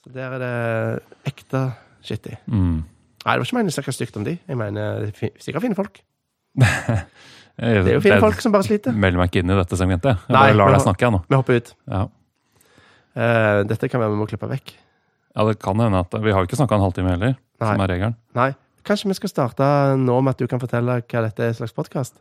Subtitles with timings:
[0.00, 0.54] Så der er det
[1.28, 1.66] ekte
[2.06, 2.38] shitty.
[2.48, 2.78] Mm.
[3.20, 4.38] Nei, det var ikke meningen å snakke stygt om de.
[4.48, 6.00] Jeg mener, det er sikkert fine folk.
[7.60, 8.94] Det Det er jo fine folk som bare sliter.
[8.96, 10.22] Meld meg ikke inn i dette segmentet.
[10.24, 11.18] Jeg Nei, bare lar deg snakke, jeg nå.
[11.28, 11.66] Vi hopper ut.
[11.92, 11.98] Ja.
[13.10, 14.72] Uh, dette kan være vi må klippe vekk.
[15.34, 17.92] ja, det kan hende at Vi har jo ikke snakka en halvtime heller, som er
[17.92, 18.16] regelen.
[18.38, 18.54] Nei.
[18.88, 19.66] Kanskje vi skal starte
[20.00, 22.16] nå med at du kan fortelle hva dette er slags podkast?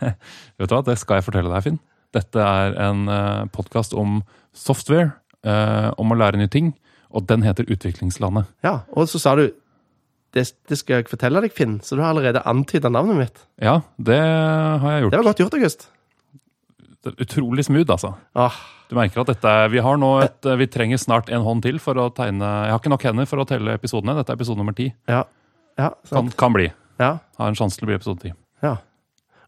[0.58, 1.78] Vet du hva, Det skal jeg fortelle deg, Finn.
[2.16, 4.24] Dette er en uh, podkast om
[4.56, 5.12] software,
[5.46, 6.72] eh, om å lære nye ting,
[7.10, 8.46] og den heter Utviklingslandet.
[8.66, 8.80] Ja.
[8.96, 9.48] Og så sa du
[10.32, 13.40] det, det skal jeg fortelle deg, Finn, så du har allerede antyda navnet mitt.
[13.58, 15.10] Ja, det har jeg gjort.
[15.16, 15.88] Det var godt gjort, August.
[17.18, 18.12] Utrolig smooth, altså.
[18.36, 18.54] Ah.
[18.90, 21.94] Du merker at dette Vi har nå et, vi trenger snart en hånd til for
[22.02, 24.16] å tegne Jeg har ikke nok hender for å telle episodene.
[24.18, 24.90] Dette er episode nummer ti.
[25.08, 25.24] ja.
[25.78, 26.66] Ja, Kan, kan bli.
[27.00, 27.14] ja.
[27.38, 28.32] Har en sjanse til å bli episode ti.
[28.62, 28.76] ja.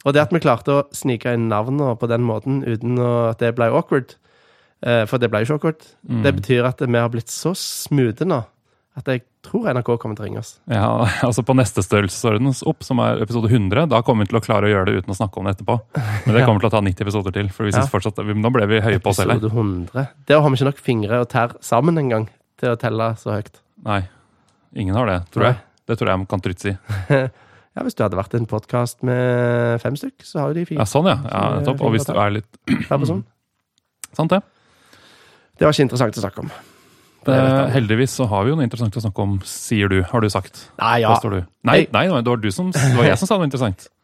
[0.06, 3.52] Og det at vi klarte å snike inn navnene på den måten uten at det
[3.54, 4.14] ble awkward,
[4.82, 6.22] for det ble jo awkward, Mm.
[6.24, 8.40] det betyr at vi har blitt så smoothe nå
[8.96, 10.58] at jeg tror NRK kommer til å ringe oss.
[10.68, 14.42] Ja, altså På neste størrelsesorden opp, som er episode 100, da kommer vi til å
[14.44, 15.76] klare å gjøre det uten å snakke om det etterpå.
[16.26, 17.48] Men det kommer til å ta 90 episoder til.
[17.48, 17.92] for vi synes Ja.
[17.94, 19.32] fortsatt, Nå ble vi høye på oss selv.
[19.32, 20.08] Episode 100.
[20.28, 22.28] Der har vi ikke nok fingre og tær sammen engang
[22.60, 23.62] til å telle så høyt.
[23.86, 24.02] Nei,
[24.76, 25.56] ingen har det, tror jeg.
[25.88, 26.76] Det tror jeg man kan trygt si.
[27.72, 30.84] Ja, Hvis du hadde vært en podkast med fem stykk, så har jo de Ja,
[30.84, 31.16] Sånn, ja.
[31.24, 31.72] ja Så.
[31.80, 33.24] Og hvis du er litt per person.
[34.12, 34.42] Sant, det.
[35.62, 36.48] Det var ikke interessant å snakke om.
[37.22, 37.34] det
[37.70, 40.00] heldigvis så har vi jo noe interessant å snakke om, sier du.
[40.10, 40.64] Har du sagt.
[40.80, 41.12] Nei, ja.
[41.22, 41.36] Du.
[41.70, 43.86] Nei, nei, det var du som, det var jeg som sa noe interessant.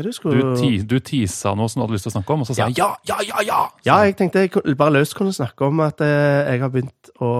[0.00, 0.54] Du Du, skulle...
[0.56, 2.68] ti, du tisa noe som du hadde lyst til å snakke om, og så sa
[2.70, 3.42] jeg ja, ja, ja!
[3.44, 3.58] ja!
[3.84, 7.32] Ja, jeg tenkte jeg bare løst kunne snakke om at eh, jeg har begynt å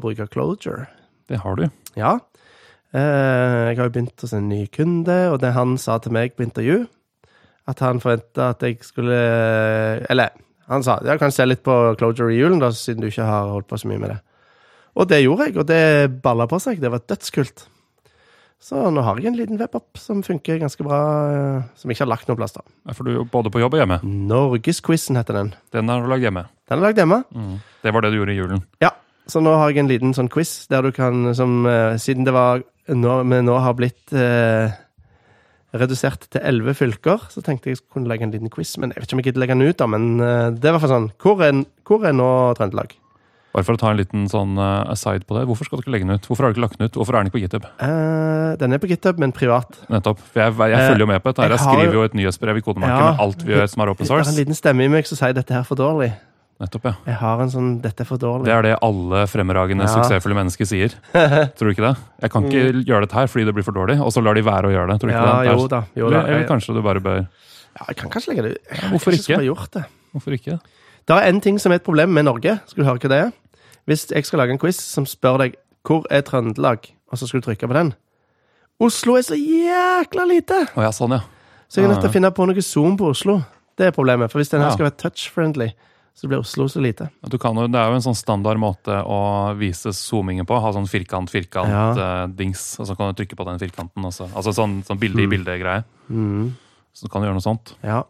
[0.00, 0.86] bruke Closure.
[1.28, 1.66] Det har du.
[1.98, 2.14] Ja.
[2.94, 6.38] Eh, jeg har jo begynt hos en ny kunde, og det han sa til meg
[6.38, 6.86] på intervju,
[7.68, 9.18] at han forventa at jeg skulle
[10.08, 10.30] Eller
[10.68, 13.52] han sa jeg kan se litt på Closure i julen, da, siden du ikke har
[13.52, 14.20] holdt på så mye med det.
[14.96, 15.80] Og det gjorde jeg, og det
[16.24, 16.80] balla på seg.
[16.80, 17.66] Det var dødskult.
[18.66, 22.06] Så nå har jeg en liten webapp som funker ganske bra, eh, som jeg ikke
[22.06, 22.56] har lagt noe plass.
[22.56, 23.98] Ja, For du er både på jobb og hjemme.
[24.02, 25.50] Norgesquizen heter den.
[25.76, 26.46] Den har du lagd hjemme.
[26.66, 27.20] Den er lagd hjemme.
[27.84, 28.64] Det var det du gjorde i julen.
[28.82, 28.94] Ja,
[29.28, 32.32] så nå har jeg en liten sånn quiz der du kan, som eh, siden det
[32.34, 34.72] var nå, vi nå har blitt eh,
[35.80, 38.76] redusert til elleve fylker, så tenkte jeg jeg kunne legge en liten quiz.
[38.78, 39.86] Men jeg vet ikke om jeg gidder legge den ut, da.
[39.86, 41.10] Men eh, det er i hvert fall sånn.
[41.22, 42.94] Hvor er, hvor er nå Trøndelag?
[43.56, 45.46] Bare for å ta en liten sånn eh, aside på det.
[45.48, 46.26] Hvorfor skal du ikke legge den ut?
[46.28, 46.96] Hvorfor har du ikke lagt den ut?
[47.00, 47.68] Hvorfor er den ikke på GitHub?
[47.80, 49.78] Uh, den er på GitHub, men privat.
[49.88, 50.20] Nettopp.
[50.20, 51.40] For jeg, jeg følger jo med på dette.
[51.46, 51.54] her.
[51.54, 53.10] jeg Jeg skriver jo- et nyhetsbrev i kodemarken Ja.
[53.12, 54.28] med alt vi gjør som er open source.
[54.28, 56.12] Det er en liten stemme i meg som sier dette her er for dårlig.
[56.60, 56.92] Nettopp, ja.
[57.04, 58.44] Jeg har en sånn 'dette er for dårlig'.
[58.48, 59.92] Det er det alle fremragende, Ja.
[59.92, 60.88] suksessfulle mennesker sier.
[61.56, 61.96] Tror du ikke det?
[62.22, 64.42] Jeg kan ikke gjøre dette her fordi det blir for dårlig, og så lar de
[64.42, 65.00] være å gjøre det.
[65.00, 65.28] Tror du ikke Mm.
[65.28, 65.50] Ja, det?
[65.50, 65.60] det?
[65.60, 65.80] jo da.
[65.96, 66.20] Jo da.
[66.26, 67.26] eller, kanskje du bare bør
[67.76, 68.90] ja, jeg kan kanskje legge det ut.
[68.90, 69.44] Hvorfor ikke?
[69.44, 69.84] gjort det.
[70.14, 70.60] Hvorfor ikke?
[71.06, 72.58] Det er en ting som er et problem med Norge.
[72.66, 73.32] Skal du høre hva det er?
[73.86, 77.40] Hvis jeg skal lage en quiz som spør deg hvor er Trøndelag, og så skal
[77.40, 77.94] du trykke på den
[78.80, 80.68] Oslo er så jækla lite!
[80.76, 81.20] Oh, ja, sånn, ja.
[81.68, 83.44] Så jeg er nødt til å finne på noe zoom på Oslo.
[83.76, 84.30] Det er problemet.
[84.30, 85.70] For hvis den her skal være touch-friendly,
[86.16, 87.10] så blir Oslo så lite.
[87.28, 90.56] Du kan jo, det er jo en sånn standard måte å vise zoomingen på.
[90.64, 91.90] Ha sånn firkant, firkant, Ja.
[91.92, 94.00] eh, dings, og så kan du trykke på den firkanten.
[94.08, 94.30] Også.
[94.32, 95.84] Altså sånn, sånn bilde i bilde-greie.
[96.08, 96.54] Mm.
[96.96, 97.74] Så kan du gjøre noe sånt.
[97.84, 98.02] Ja.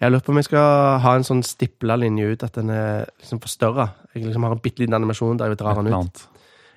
[0.00, 3.10] Jeg lurt på om jeg skal ha en sånn stipla linje ut, at den er
[3.20, 3.90] liksom forstørra.
[4.14, 6.22] Jeg liksom har en bitte liten animasjon der jeg drar den ut.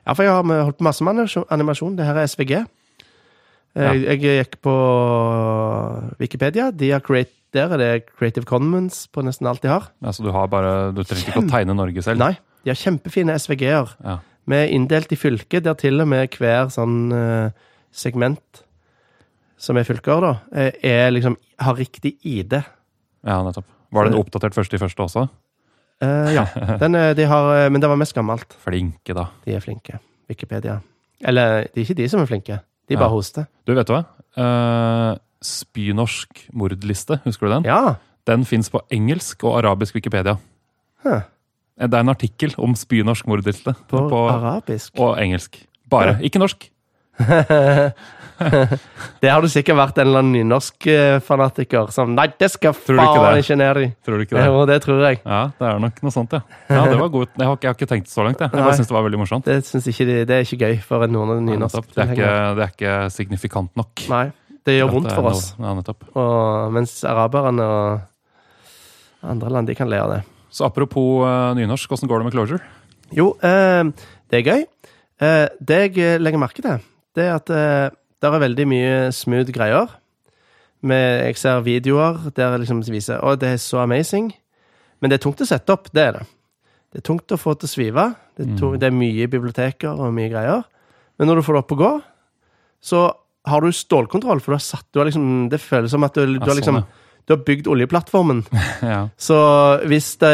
[0.05, 1.95] Ja, for jeg har holdt på masse med animasjon-.
[1.95, 2.65] Det her er SVG.
[3.75, 4.73] Jeg, jeg gikk på
[6.19, 6.71] Wikipedia.
[6.71, 9.89] De har create, der er det Creative Commons på nesten alt de har.
[10.03, 12.19] Ja, så du har bare Du trenger ikke å tegne Norge selv.
[12.23, 12.33] Nei,
[12.65, 13.93] de har kjempefine SVG-er.
[14.03, 14.17] Ja.
[14.49, 17.51] Vi er inndelt i fylker, der til og med hver sånn eh,
[17.95, 18.63] segment
[19.63, 22.57] som er fylker, da, eh, er liksom, har riktig ID.
[23.23, 23.69] ja, nettopp.
[23.93, 25.27] Var den oppdatert først i første også?
[26.03, 26.43] Uh, ja.
[26.81, 28.55] Den, de har, men det var mest gammelt.
[28.65, 29.27] Flinke, da.
[29.45, 29.99] De er flinke.
[30.27, 30.79] Wikipedia.
[31.23, 32.57] Eller det er ikke de som er flinke.
[32.89, 32.99] De Ja.
[32.99, 33.45] bare hoster.
[33.63, 34.01] Du, vet du hva?
[34.35, 35.11] Eh,
[35.43, 37.63] spynorsk mordliste, husker du den?
[37.69, 37.95] Ja.
[38.27, 40.37] Den fins på engelsk og arabisk Wikipedia.
[41.03, 41.21] Huh.
[41.79, 43.73] Eh, Det er en artikkel om spynorsk mordliste.
[43.89, 44.93] På, på arabisk.
[44.99, 45.59] og engelsk.
[45.89, 46.17] Bare.
[46.23, 46.69] Ikke norsk.
[49.21, 53.57] det har du sikkert vært en eller annen nynorsk-fanatiker som Nei, det skal faen ikke
[53.59, 53.87] ned i!
[54.03, 54.45] Tror du ikke det?
[54.49, 55.19] Jo, det tror jeg.
[55.23, 56.41] Ja, det er nok noe sånt, ja.
[56.71, 57.35] Ja, Det var godt.
[57.37, 58.49] Jeg har, ikke- jeg har ikke tenkt så langt, jeg.
[58.53, 59.45] Jeg bare syns det var veldig morsomt.
[59.45, 59.59] Det
[59.93, 61.93] ikke det er ikke gøy for en nordnorsk Ja, nynorsk.
[61.93, 63.93] det, er ikke, det er ikke signifikant nok.
[64.09, 64.25] Nei,
[64.67, 65.49] det gjør vondt for oss.
[65.59, 66.05] Ja, nettopp.
[66.15, 70.21] Og, mens araberne og andre land de kan le av det.
[70.53, 72.61] Så apropos uh, nynorsk, åssen går det med closure?
[73.15, 73.89] Jo, uh,
[74.31, 74.63] det er gøy.
[75.23, 76.83] Uh, det jeg legger merke til,
[77.15, 77.49] det er at
[78.23, 79.91] det er veldig mye smooth greier.
[80.83, 84.31] Med, jeg ser videoer der liksom viser å, det er så amazing.
[84.99, 86.23] Men det er tungt å sette opp, det er det.
[86.93, 88.05] Det er tungt å få til å svive.
[88.37, 88.79] Det er, Mm.
[88.79, 90.63] det er mye biblioteker og mye greier.
[91.17, 91.91] Men når du får det opp å gå,
[92.83, 92.99] så
[93.49, 96.37] har du stålkontroll, for du har satt du har liksom, Det føles som at du,
[96.37, 98.41] du, har liksom, sånn, du har bygd oljeplattformen.
[98.83, 99.07] ja.
[99.17, 99.37] Så
[99.87, 100.33] hvis det,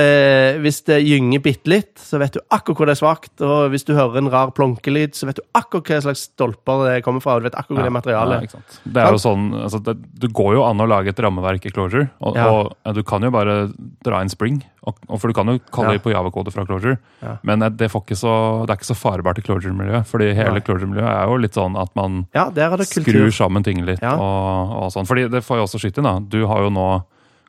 [0.64, 3.34] hvis det gynger bitte litt, så vet du akkurat hvor det er svakt.
[3.46, 6.96] Og hvis du hører en rar plonkelyd, så vet du akkurat hva slags stolper det
[7.06, 7.36] kommer fra.
[7.38, 8.58] og Du vet akkurat hvor det er Ja, materialet.
[8.90, 11.74] Det er jo sånn, altså det, det går jo an å lage et rammeverk i
[11.76, 12.50] Closure, og, Ja.
[12.50, 13.60] og du kan jo bare
[14.06, 15.98] dra inn Spring, og, og for du kan jo kalle Ja.
[16.00, 17.36] det på Java-kode fra Closure, Ja.
[17.44, 18.34] men det, får ikke så,
[18.66, 20.62] det er ikke så farebart i Closure-miljøet, fordi hele.
[20.66, 24.16] Closure-miljøet er jo litt sånn at man Ja, det skrur sammen ting litt, Ja.
[24.16, 25.06] og, og sånn.
[25.10, 26.79] Fordi det får jo også skyte inn da, du har jo nå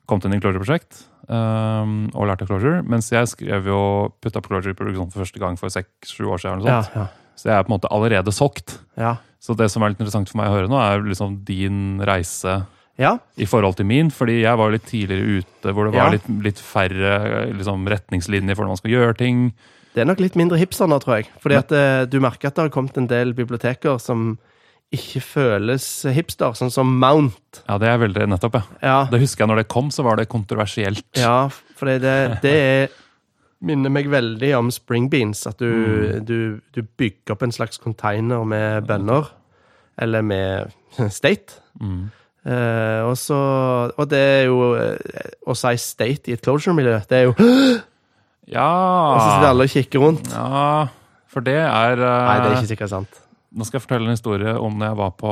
[0.09, 3.81] kommet inn i Closure-prosjekt, um, og lærte Closure, mens jeg skrev jo
[4.23, 6.95] putta Closure i produksjon for første gang for seks-sju år siden, eller sånt.
[6.95, 8.79] Ja, ja, så jeg er på en måte allerede solgt.
[8.99, 9.17] ja.
[9.41, 12.59] Så det som er litt interessant for meg å høre nå, er liksom din reise
[13.01, 13.15] ja.
[13.41, 14.11] i forhold til min.
[14.13, 16.03] Fordi jeg var litt tidligere ute hvor det Ja.
[16.03, 19.39] var litt, litt færre liksom, retningslinjer for hvordan man skal gjøre ting.
[19.95, 21.31] Det er nok litt mindre hipster nå, tror jeg.
[21.41, 24.35] Fordi at eh, du merker at det har kommet en del biblioteker som
[24.91, 27.61] ikke føles hipster, sånn som Mount.
[27.67, 28.63] Ja, det er veldig nettopp, ja.
[28.83, 31.05] Ja, Det husker jeg når det kom, så var det kontroversielt.
[31.15, 31.47] ja
[31.79, 32.01] for det,
[32.43, 32.89] det er
[33.61, 35.45] minner meg veldig om Spring Beans.
[35.47, 36.25] At du, Mm.
[36.25, 39.29] du, du bygger opp en slags container med bønner.
[40.01, 40.71] Eller med
[41.09, 41.59] state.
[41.79, 42.09] Mm.
[42.45, 43.37] Eh, og, så,
[43.97, 44.97] og det er jo eh,
[45.45, 47.35] Å si state i et closure-miljø, det er jo
[48.49, 48.65] Ja
[49.13, 50.31] Og så sitter alle og kikker rundt.
[50.33, 50.87] Ja,
[51.31, 52.07] for det er uh...
[52.25, 53.20] Nei, det er ikke sikkert sant.
[53.51, 55.31] Nå skal jeg fortelle en historie om når jeg var på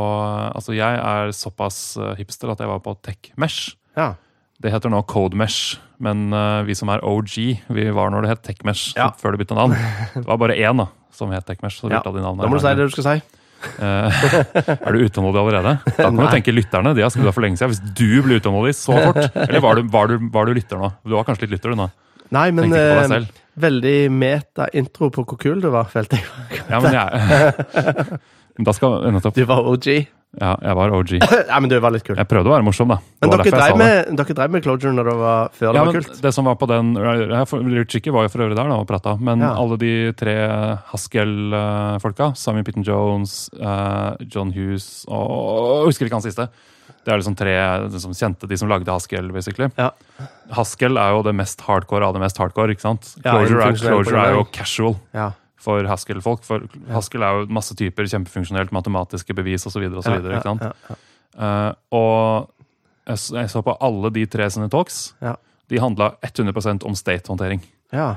[0.51, 3.75] Altså, jeg er såpass eh, hipster at jeg var på TechMesh.
[3.95, 4.13] Ja.
[4.59, 7.35] Det heter nå CodeMesh, men eh, vi som er OG,
[7.71, 9.11] vi var når det het TechMesh Ja.
[9.15, 9.75] før det bytta navn.
[10.17, 11.79] Det var bare én da, som het TechMesh.
[11.79, 12.43] så Ja, bytta de navnet.
[12.43, 13.39] Da må du si det du skal si.
[13.79, 14.19] Eh,
[14.87, 15.77] er du utålmodig allerede?
[15.87, 16.91] Da kan du tenke lytterne.
[16.95, 17.71] De har skrudd av for lenge siden.
[17.71, 20.91] Hvis du blir utålmodig så fort Eller var du, var, du, var du lytter nå?
[21.07, 21.87] Du var kanskje litt lytter, du nå.
[22.35, 22.67] Nei, men
[23.59, 26.63] Veldig meta-intro på hvor kul du var, følte jeg.
[26.69, 27.09] Ja, men jeg
[28.59, 29.85] Men Da skal nettopp Du var OG.
[30.37, 31.11] Ja, jeg var OG.
[31.23, 32.13] Nei, men du var litt kul.
[32.19, 32.99] Jeg prøvde å være morsom, da.
[33.01, 35.81] Det Men dere drev, med, dere drev med Clojure når det var før det Ja,
[35.81, 36.19] var men kult?
[36.21, 36.91] det som var på den
[37.79, 39.55] Richie var jo for øvrig der da og prata, men Ja.
[39.57, 40.35] alle de tre
[40.91, 46.49] Haskell-folka, Sammy Pitten Jones, uh, John Hughes og jeg husker ikke han siste.
[47.05, 47.53] Det er liksom tre
[47.89, 49.69] liksom, kjente, de som lagde Haskell, basically.
[49.77, 49.91] Ja.
[50.51, 52.75] Haskell er jo det mest hardcore av det mest hardcore.
[52.75, 53.13] ikke sant?
[53.23, 55.31] Ja, Closure, er, Closure er jo casual Ja.
[55.59, 56.43] for Haskell-folk.
[56.43, 59.79] For Haskell er jo masse typer, kjempefunksjonelt, matematiske bevis osv.
[60.03, 60.61] så videre sant?
[60.61, 60.95] ja, ja,
[61.39, 62.49] Eh, og
[63.07, 65.13] jeg, så på alle de tre sine talks.
[65.21, 65.35] Ja.
[65.69, 67.61] De handla 100% om state-håndtering.
[67.93, 68.15] ja.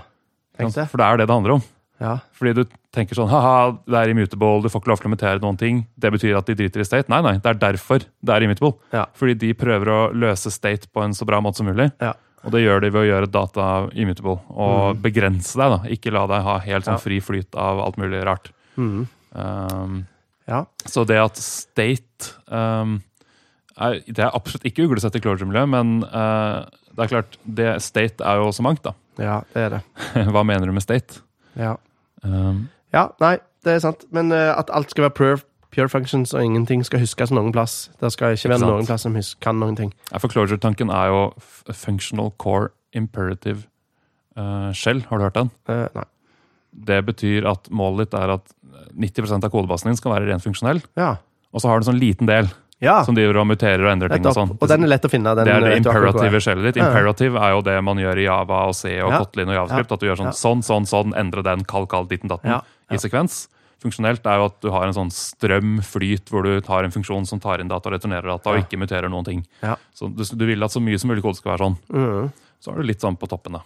[0.59, 1.63] For det er det det handler om.
[2.03, 2.17] Ja.
[2.37, 2.63] Fordi du
[2.93, 5.85] tenker sånn haha, det er immutable, du får ikke lov til å kommentere noen ting.
[5.95, 7.09] Det betyr at de driter i state.
[7.13, 8.75] Nei, nei, det er derfor det er immutable.
[8.95, 9.07] Ja.
[9.19, 11.89] Fordi de prøver å løse state på en så bra måte som mulig.
[12.03, 12.13] Ja.
[12.43, 14.41] Og det gjør de ved å gjøre data immutable.
[14.51, 15.93] Og begrense deg, da.
[15.95, 17.05] Ikke la deg ha helt sånn Mm.
[17.05, 18.51] Fri flyt av alt mulig rart.
[18.77, 19.07] Mm.
[19.33, 20.03] Um,
[20.49, 20.65] ja.
[20.85, 22.99] så det at state um,
[23.79, 28.21] er, Det er absolutt ikke uglesett i closure-miljøet, men uh, det er klart, det, state
[28.21, 28.93] er jo så mangt, da.
[29.23, 29.83] ja, det er det.
[30.35, 31.23] Hva mener du med state?
[31.57, 31.77] Ja.
[32.25, 34.05] Um, ja, nei, det er sant.
[34.15, 35.41] Men uh, at alt skal være pure,
[35.75, 37.91] pure functions, og ingenting skal huskes noen plass.
[38.01, 38.73] Det skal ikke Ikke være sant.
[38.73, 39.93] noen plass som kan noen ting.
[40.13, 41.23] ja, for closure-tanken er jo
[41.73, 43.65] functional core imperative
[44.37, 45.05] uh, shell.
[45.09, 45.51] Har du hørt den?
[45.69, 46.05] Uh, nei.
[46.73, 48.53] Det betyr at målet ditt er at
[48.97, 50.81] 90% av kodebasen din skal være rent funksjonell.
[50.97, 51.17] Ja.
[51.53, 52.49] Og så har du en sånn liten del
[52.83, 52.99] ja.
[53.07, 54.27] som driver og muterer og endrer ting.
[54.27, 54.53] og sånn.
[54.59, 55.33] Og den er lett å finne.
[55.39, 56.83] Den, det er det akkurat hvor imperative skjellet ditt.
[56.83, 59.23] Imperative er jo det man gjør i Java og C og Ja.
[59.23, 59.97] Kotlin og Javascript.
[59.97, 62.63] At du gjør sånn sånn, sånn, sånn, endre den, kall, kall, ditten, datten,
[62.93, 63.47] i sekvens.
[63.83, 67.41] Funksjonelt er jo at du har en sånn strømflyt hvor du tar en funksjon som
[67.43, 69.45] tar inn data og returnerer data, og ikke muterer noen ting.
[69.63, 69.75] Ja.
[69.95, 71.79] Så du, du vil at så mye som mulig kode skal være sånn.
[71.91, 72.31] Mm.
[72.63, 73.65] Så er du litt sånn på toppen, da.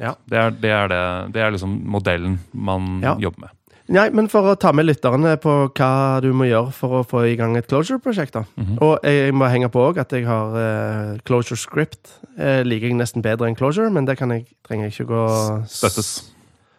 [0.00, 0.14] Ja.
[0.24, 1.02] Det, er, det, er det,
[1.34, 3.56] det er liksom modellen man jobber med.
[3.90, 7.24] Nei, men for å ta med lytterne på hva du må gjøre for å få
[7.30, 8.32] i gang et closure-prosjekt.
[8.32, 8.44] da.
[8.56, 8.78] Mhm.
[8.80, 12.18] Og jeg må henge på òg at jeg har uh, closure script.
[12.38, 15.26] Uh, liker jeg nesten bedre enn closure, men det kan jeg, trenger jeg ikke gå
[15.66, 16.32] Støttes.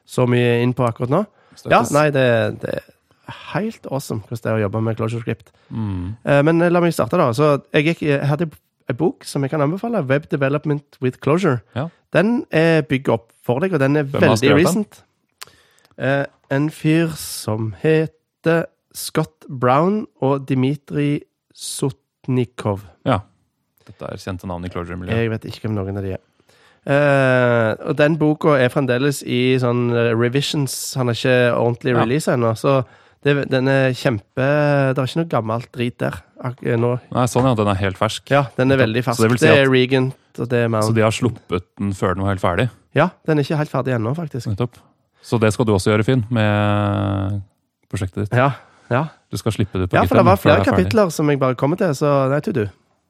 [0.06, 1.26] så mye inn på akkurat nå.
[1.70, 2.26] Ja, nei, det,
[2.64, 5.52] det er helt awesome hvordan det er å jobbe med closure script.
[5.70, 6.16] Mm.
[6.26, 7.32] Uh, men la meg starte, da.
[7.36, 8.50] Så jeg, gikk, jeg hadde
[8.90, 10.02] en bok som jeg kan anbefale.
[10.08, 11.62] Web Development with Closure.
[11.76, 11.88] Ja.
[12.14, 15.00] Den er bygd opp for deg, og den er Hvem veldig recent.
[15.00, 15.10] den?
[15.98, 21.22] Eh, en fyr som heter Scott Brown og Dimitri
[21.54, 22.84] Sotnikov.
[23.08, 23.20] Ja.
[23.88, 25.18] Dette er kjente navn i closure-miljøet.
[25.26, 26.22] Jeg vet ikke hvem noen av de er.
[26.84, 29.88] Eh, og den boka er fremdeles i sånn
[30.20, 30.76] revisions.
[31.00, 32.02] Han er ikke ordentlig Ja.
[32.04, 32.52] release ennå.
[32.60, 32.84] Så
[33.24, 36.18] det, den er kjempe Det er ikke noe gammelt drit der
[36.78, 37.00] nå.
[37.12, 38.30] Nei, sånn ja, den er helt fersk.
[38.30, 39.22] Ja, den er veldig fersk.
[39.22, 42.16] Det det, si at- er Regent, og det er Så de har sluppet den før
[42.16, 42.70] den var helt ferdig?
[42.94, 44.48] Ja, den er ikke helt ferdig ennå, faktisk.
[44.48, 44.76] Nettopp.
[45.24, 47.42] Så det skal du også gjøre, Finn, med
[47.92, 48.38] prosjektet ditt.
[48.38, 48.52] Ja,
[48.92, 49.06] ja.
[49.32, 51.56] Du skal slippe det på ja for det var flere er kapitler som jeg bare
[51.58, 52.68] kommer til, så nei, to do.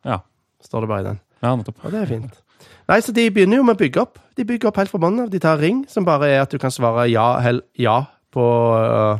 [0.07, 0.21] Ja.
[0.63, 1.19] Står det bare i den.
[1.43, 1.81] Ja, nettopp.
[1.83, 2.39] Og det er fint.
[2.87, 4.19] Nei, så de begynner jo med å bygge opp.
[4.37, 5.29] De bygger opp helt fra bunnen av.
[5.33, 8.45] De tar ring, som bare er at du kan svare ja, hell, ja på,
[8.79, 9.19] øh,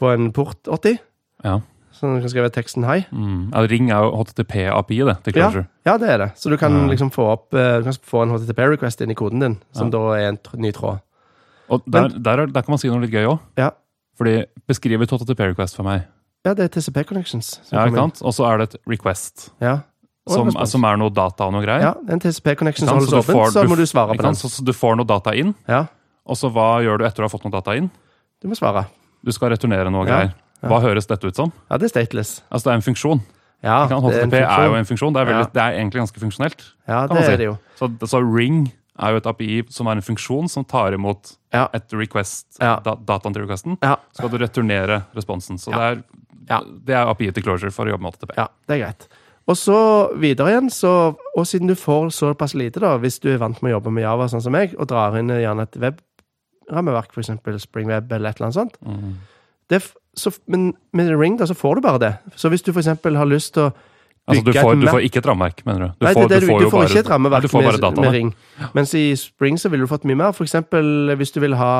[0.00, 0.98] på en port 80.
[1.44, 1.58] Ja.
[1.98, 3.00] Så du kan skrive teksten hei.
[3.10, 3.48] Mm.
[3.54, 3.64] ja.
[3.70, 5.66] Ring er jo HTTP-API, det, til Ja, Closure.
[5.88, 6.30] ja, det er det.
[6.38, 6.86] Så du kan Ja.
[6.92, 9.98] liksom få opp øh, Du kan få en HTTP-request inn i koden din, som da
[10.16, 11.00] er en ny tråd.
[11.70, 13.38] Og der, der, er- der kan man si noe litt gøy òg.
[13.60, 13.70] Ja.
[14.18, 16.06] Fordi beskriver HTTP-request for meg.
[16.46, 17.58] Ja, det er TCP Connections.
[17.72, 18.22] Ja, ikke sant?
[18.22, 19.80] Og så er det et request, Ja.
[20.28, 21.80] Som, som er noe data og noe greier.
[21.80, 24.34] ja, en TCP Connection som holdes Så åpen, får- så må du svare på den.
[24.36, 25.86] Så, så du får noe data inn, Ja,
[26.28, 27.88] og så hva gjør du etter du har fått noe data inn?
[28.42, 28.84] du må svare.
[29.24, 30.34] Du skal returnere noe Ja, greier.
[30.62, 31.50] Hva høres dette ut som?
[31.70, 32.42] Ja, det er stateless.
[32.52, 33.20] Altså Det er en funksjon.
[33.64, 35.12] Ja, det er en HTTP er, jo en funksjon.
[35.16, 36.60] Det er, veldig, det er egentlig ganske funksjonelt.
[36.86, 37.32] Ja, det si.
[37.32, 37.56] er det jo.
[37.80, 38.68] Så, så Ring
[38.98, 41.68] er jo et API som er en funksjon som tar imot Ja.
[41.74, 42.78] et request, Ja.
[42.80, 43.78] da, dataen til requesten.
[43.82, 45.58] Ja, Så skal du returnere responsen.
[45.58, 46.02] Så det, er,
[46.48, 46.60] Ja.
[46.60, 48.34] det er API til Closure for å jobbe med ATP.
[48.36, 49.08] ja, det er greit.
[49.48, 53.38] Og så videre igjen, så, og siden du får såpass lite, da, hvis du er
[53.38, 55.72] vant med å jobbe med Java sånn som meg, og drar inn gjerne et
[56.68, 57.30] webrammeverk, f.eks.
[57.64, 59.14] SpringWeb eller et eller annet sånt, Mm.
[59.70, 59.82] det,
[60.16, 62.18] så, men med Ring da, så får du bare det.
[62.36, 62.86] Så hvis du f.eks.
[63.02, 63.72] har lyst til å
[64.28, 65.86] Altså, du får, du får ikke et rammeverk, mener du?
[65.98, 68.00] Du Nei, får, det det, du, du, får bare- ikke et rammeverk får bare med,
[68.04, 68.34] med Ring.
[68.74, 70.32] Mens i Spring så ville du fått mye mer.
[70.36, 71.72] For eksempel hvis du vil ha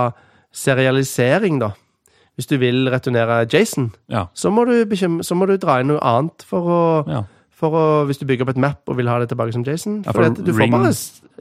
[0.72, 1.72] serialisering, da.
[2.38, 4.26] Hvis du vil returnere Jason, Ja.
[4.34, 7.22] så må du, bekym- så må du dra inn noe annet for å, ja.
[7.50, 10.02] for å Hvis du bygger opp et map og vil ha det tilbake som Jason.
[10.06, 10.92] Ja, for for det, du, får bare,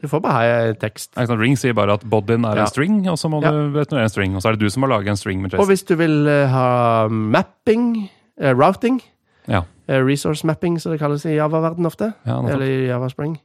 [0.02, 1.12] du får bare ha tekst.
[1.16, 1.26] Ja.
[1.38, 2.62] Ring sier bare at bodyen er Ja.
[2.64, 3.52] en string, og så må Ja.
[3.52, 4.36] du returnere en string.
[4.36, 6.28] Og så er det du som må lage en string med Og hvis du vil
[6.28, 8.10] eh, ha mapping,
[8.42, 9.00] eh, routing,
[9.48, 9.62] Ja.
[9.88, 13.38] Eh, resource mapping, som det kalles i Java-verden ofte, Ja, eller i Java Spring.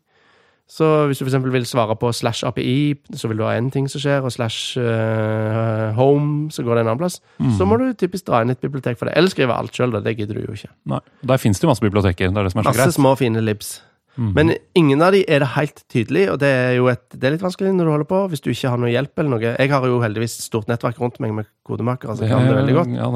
[0.72, 1.37] Så hvis du f.eks.
[1.52, 4.78] vil svare på slash API, så vil du ha én ting som skjer, og slash
[4.80, 7.18] uh, home, så går det en annen plass.
[7.42, 7.50] Mm.
[7.58, 9.16] Så må du typisk dra inn et bibliotek for det.
[9.18, 10.70] Eller skrive alt sjøl, det gidder du jo ikke.
[10.88, 11.00] Nei.
[11.28, 12.30] Der fins det jo masse biblioteker.
[12.30, 12.96] Det er det som er Masse greit.
[12.96, 13.80] små, fine libs.
[14.16, 14.32] Mhm.
[14.37, 17.34] Men ingen av de er det helt tydelig, og det er jo et, det er
[17.37, 19.52] litt vanskelig når du holder på, hvis du ikke har noe hjelp eller noe.
[19.56, 22.96] Jeg har jo heldigvis stort nettverk rundt meg med kodemakere altså kan det veldig godt.
[22.96, 23.08] Ja.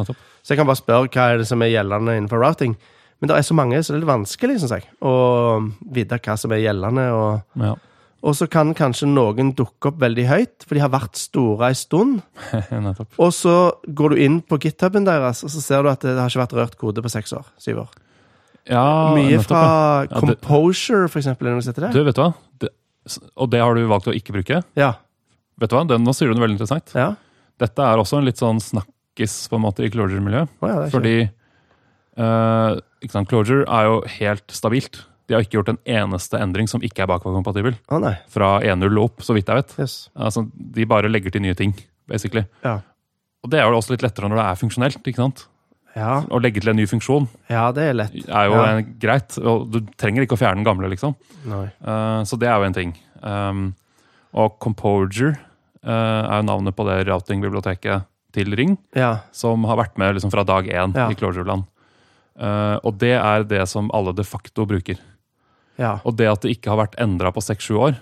[0.42, 2.76] Så jeg kan bare spørre hva er det som er gjeldende innenfor routing.
[3.21, 5.13] Men det er så mange, så det er litt vanskelig, synes jeg, å
[5.97, 7.05] vite hva som er gjeldende.
[7.17, 7.75] Og, Ja.
[8.23, 11.77] og så kan kanskje noen dukke opp veldig høyt, for de har vært store ei
[11.79, 12.21] stund.
[13.25, 13.55] Og så
[13.89, 16.57] går du inn på githuben deres, og så ser du at det har ikke vært
[16.61, 17.47] rørt kode på seks år.
[17.63, 17.95] Syv år.
[18.69, 19.63] Ja, Mye nettopp, fra
[20.11, 20.21] ja.
[20.21, 21.49] Composure, for eksempel.
[21.95, 22.33] Du, vet du hva?
[22.61, 22.73] Det,
[23.39, 24.61] og det har du valgt å ikke bruke?
[24.77, 24.93] Ja.
[25.57, 25.85] Vet du hva?
[25.89, 26.93] Det, nå sier du noe veldig interessant.
[26.99, 27.15] ja.
[27.57, 30.51] Dette er også en litt sånn snakkis på en måte i Clojure-miljøet.
[30.61, 35.03] Oh, ja Fordi eh, ikke sant, Clojure er jo helt stabilt.
[35.26, 37.75] De har ikke gjort en eneste endring som ikke er bakoverkompatibel.
[37.99, 38.15] Nei.
[38.31, 39.75] Fra 1.0 og opp, så vidt jeg vet.
[39.83, 39.97] Yes.
[40.15, 41.75] Altså, de bare legger til nye ting,
[42.09, 42.45] basically.
[42.62, 42.79] Ja.
[43.43, 45.03] Og det er jo også litt lettere når det er funksjonelt.
[45.03, 45.47] ikke sant?
[45.97, 46.21] Ja.
[46.29, 48.17] Å legge til en ny funksjon ja, det er lett.
[48.29, 48.65] er jo Ja.
[48.76, 49.38] en, greit.
[49.41, 51.15] og Du trenger ikke å fjerne den gamle, liksom.
[51.49, 51.71] Nei.
[51.81, 52.93] Uh, så det er jo en ting.
[53.23, 53.62] Um,
[54.37, 55.33] og Composure
[55.87, 58.05] uh, er jo navnet på det routing-biblioteket
[58.37, 59.21] til Ring, Ja.
[59.33, 61.65] som har vært med liksom fra dag én i Clojure-land.
[62.38, 64.99] Eh, og det er det som alle de facto bruker.
[65.81, 65.99] Ja.
[66.09, 67.97] Og det at det ikke har vært endra på seks-sju år,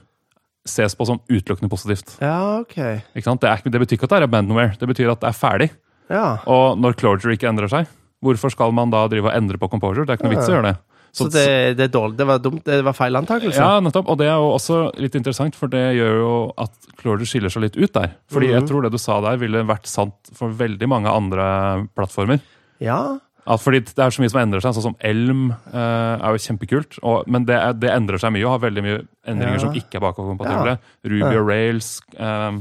[0.67, 2.17] ses på som utelukkende positivt.
[2.23, 2.77] Ja, OK.
[3.15, 3.43] Ikke sant?
[3.43, 5.71] Det, er, det betyr ikke at det er abandonware, det betyr at det er ferdig.
[6.11, 6.39] Ja.
[6.51, 7.91] Og når closure ikke endrer seg,
[8.25, 10.07] hvorfor skal man da drive og endre på Composure?
[10.07, 10.77] Det er ikke noe vits i å gjøre det.
[11.15, 11.45] Så det,
[11.79, 12.17] det er dårlig.
[12.19, 12.65] Det var dumt.
[12.67, 13.61] Det var feil antakelse.
[13.61, 14.09] Ja, nettopp.
[14.11, 17.63] Og det er jo også litt interessant, for det gjør jo at Closure skiller seg
[17.69, 18.17] litt ut der.
[18.33, 18.67] Fordi jeg Mhm.
[18.67, 22.41] tror det du sa der, ville vært sant for veldig mange andre plattformer.
[22.83, 23.19] Ja.
[23.47, 26.41] At fordi det er så mye som endrer seg, sånn som Elm eh, er jo
[26.47, 26.97] kjempekult.
[27.05, 29.65] Og, men det, er- det endrer seg mye og har veldig mye endringer Ja.
[29.67, 30.79] som ikke er bakoverkompatible.
[31.13, 31.91] Ruby og Rails.
[32.17, 32.61] Eh,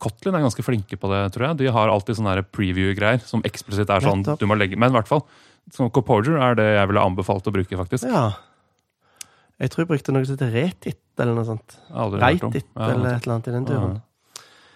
[0.00, 1.56] Kotlin er ganske flinke på det, tror jeg.
[1.60, 5.08] De har alltid sånne preview-greier som eksplisitt er sånn du må legge Men i hvert
[5.10, 5.24] fall,
[5.92, 8.06] Composure er det jeg ville anbefalt å bruke, faktisk.
[8.08, 8.30] ja.
[9.60, 11.74] Jeg tror jeg brukte noe som heter Retit, eller noe sånt.
[11.92, 13.98] Reitit, Ja, eller et eller annet i den turen.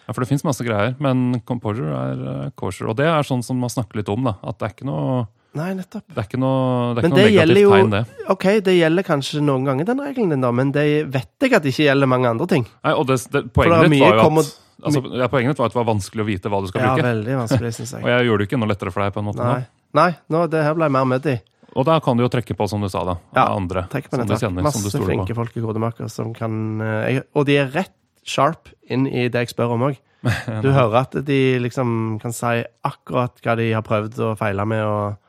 [0.04, 2.90] Ja, for det fins masse greier, men Composure er uh, kosher.
[2.92, 4.36] Og det er sånn som man snakker litt om, da.
[4.44, 5.22] At det er ikke noe,
[5.54, 6.04] Nei, nettopp.
[6.10, 8.02] det er ikke noe, det er ikke noe negativt jo- tegn, det.
[8.34, 10.84] OK, det gjelder kanskje noen ganger, den regelen din, da, men det
[11.14, 12.68] vet jeg at det ikke gjelder mange andre ting.
[12.84, 15.80] Nei, og det, det, poenget ditt var jo at altså, ja, poenget var at det
[15.80, 17.00] var vanskelig å vite hva du skal bruke.
[17.00, 18.02] Ja, veldig vanskelig, synes jeg.
[18.04, 18.18] Og jeg.
[18.18, 19.14] jeg gjorde det ikke noe lettere for deg.
[19.14, 19.56] på en måte Nei.
[19.62, 19.72] nå.
[19.94, 21.38] Nei, nå, det her ble mer muddy.
[21.74, 23.16] Og da kan du jo trekke på, som du sa, da.
[23.34, 25.38] Ja, andre Trekk på som du kjenner, kjenner, som du flinke på.
[25.40, 27.94] folk i kodemaker som kan eh, jeg, Og de er rett
[28.24, 29.98] sharp inn i det jeg spør om òg.
[30.64, 34.82] Du hører at de liksom kan si akkurat hva de har prøvd og feila med.
[34.84, 35.20] og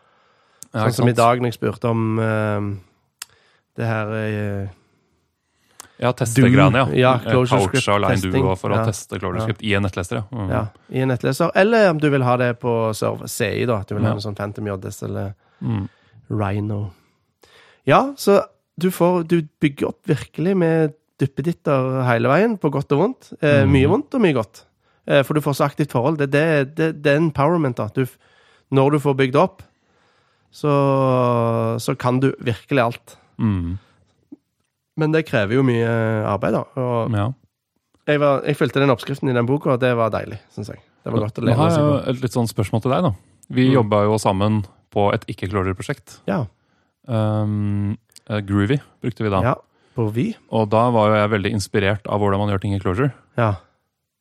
[0.76, 2.72] Sånn som i dag når jeg spurte om uh,
[3.76, 4.68] det her uh,
[6.00, 6.88] Ja, testegreiene, ja.
[7.00, 8.32] Ja, closure script og Line.
[8.34, 8.82] Duo for Ja.
[8.84, 9.56] å teste closure Ja.
[9.64, 10.24] i en nettleser, ja.
[10.32, 10.50] Mm.
[10.52, 11.52] Ja, I en nettleser.
[11.56, 13.78] Eller om du vil ha det på server CI, da.
[13.80, 15.34] At du vil ha en sånn Phantom JS eller
[15.64, 15.88] Mm.
[16.30, 16.92] Rhino.
[17.88, 18.42] Ja, så
[18.78, 23.34] du får Du bygger opp virkelig med duppeditter hele veien, på godt og vondt.
[23.42, 23.72] Eh, Mhm.
[23.72, 24.66] Mye vondt og mye godt.
[25.08, 26.18] Eh, for du får så aktivt forhold.
[26.18, 27.88] Det, det, det, det er empowerment, da.
[27.94, 28.06] Du,
[28.72, 29.62] når du får bygd opp,
[30.52, 30.72] så,
[31.80, 33.18] så kan du virkelig alt.
[33.38, 33.78] Mm.
[34.98, 35.88] Men det krever jo mye
[36.26, 36.64] arbeid, da.
[36.80, 37.26] Og Ja.
[38.08, 40.80] jeg, var, jeg fulgte den oppskriften i den boka, og det var deilig, syns jeg.
[41.04, 43.12] Det var godt å Nå lene har jeg et litt sånn spørsmål til deg, da.
[43.52, 43.74] Vi Mm.
[43.76, 46.22] jobba jo sammen på et ikke-closure-prosjekt.
[46.28, 46.46] Ja.
[47.08, 49.42] Um, Groovy brukte vi da.
[49.44, 49.56] ja.
[49.96, 50.36] På Vi.
[50.52, 53.14] Og da var jo jeg veldig inspirert av hvordan man gjør ting i closure.
[53.40, 53.54] Ja.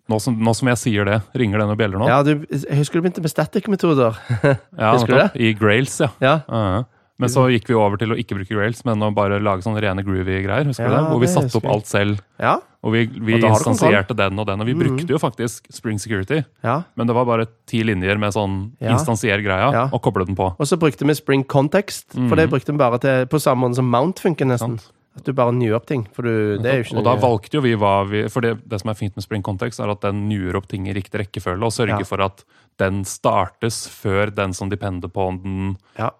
[0.08, 2.06] Nå som, nå som jeg sier det, ringer det noen bjeller nå?
[2.08, 4.18] ja du, jeg husker du begynte med static-metoder.
[4.78, 5.30] Ja, husker du det?
[5.40, 6.10] I Grails, ja.
[6.20, 6.34] Ja.
[6.48, 6.82] Ja.
[7.16, 9.78] Men så gikk vi over til å ikke bruke Grails, men å bare lage sånne
[9.80, 10.66] rene groovy-greier.
[10.66, 11.02] husker du det?
[11.08, 12.18] Hvor vi satte opp alt selv.
[12.42, 12.56] Ja.
[12.84, 14.82] Og vi, vi Og instansierte den og den, og vi Mhm.
[14.82, 16.42] brukte jo faktisk Spring Security.
[16.64, 16.82] ja.
[16.96, 18.92] Men det var bare ti linjer med sånn Ja.
[18.98, 19.84] instansier greia, Ja.
[19.92, 20.50] og koble den på.
[20.58, 23.76] Og så brukte vi Spring Context, for det brukte vi bare til på samme måte
[23.76, 24.76] som Mount funker nesten.
[24.80, 24.90] Sant.
[25.16, 26.08] At du bare newer opp ting.
[26.12, 28.56] For du, det er jo ikke og da valgte jo vi hva vi For det,
[28.66, 31.20] det som er fint med Spring Context, er at den nyer opp ting i riktig
[31.22, 32.08] rekkefølge, og sørger Ja.
[32.08, 32.42] for at
[32.82, 36.10] den startes før den som depender på den, Ja.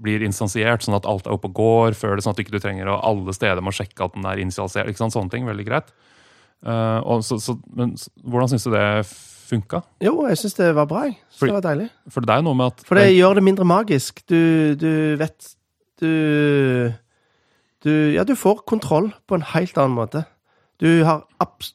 [0.00, 2.60] blir instansiert, sånn at alt er oppe og går før det, sånn at du ikke
[2.62, 4.88] trenger å alle steder må sjekke at den er initialisert.
[4.88, 5.44] ikke sant, Sånne ting.
[5.44, 5.92] Veldig greit.
[6.64, 7.92] Uh, så, så, men
[8.24, 9.82] hvordan syns du det funka?
[10.00, 11.02] Jo, jeg syns det var bra.
[11.04, 11.18] jeg.
[11.36, 11.90] Fordi- det var deilig.
[12.08, 14.24] For det er jo noe med at For det gjør det mindre magisk.
[14.26, 15.54] Du, du vet
[16.00, 16.94] Du
[17.84, 20.24] Du Ja, du får kontroll på en helt annen måte.
[20.78, 21.24] Du har,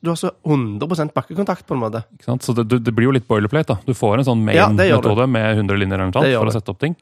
[0.02, 2.04] du har så 100% bakkekontakt, på en måte.
[2.16, 2.44] ikke sant?
[2.44, 3.74] Så det, det, blir jo litt boilerplate.
[3.76, 3.78] da.
[3.86, 6.80] Du får en sånn Ja, main-metode med 100 linjer eller noe for å sette opp
[6.80, 6.96] ting.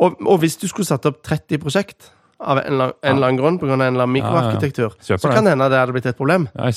[0.00, 2.08] Og, og hvis du skulle satt opp 30 prosjekt
[2.40, 3.74] av en, eller- eller annen grunn pga.
[3.74, 6.48] en eller annen mikroarkitektur, ja, så kan det hende det hadde blitt et problem.
[6.56, 6.70] Ja,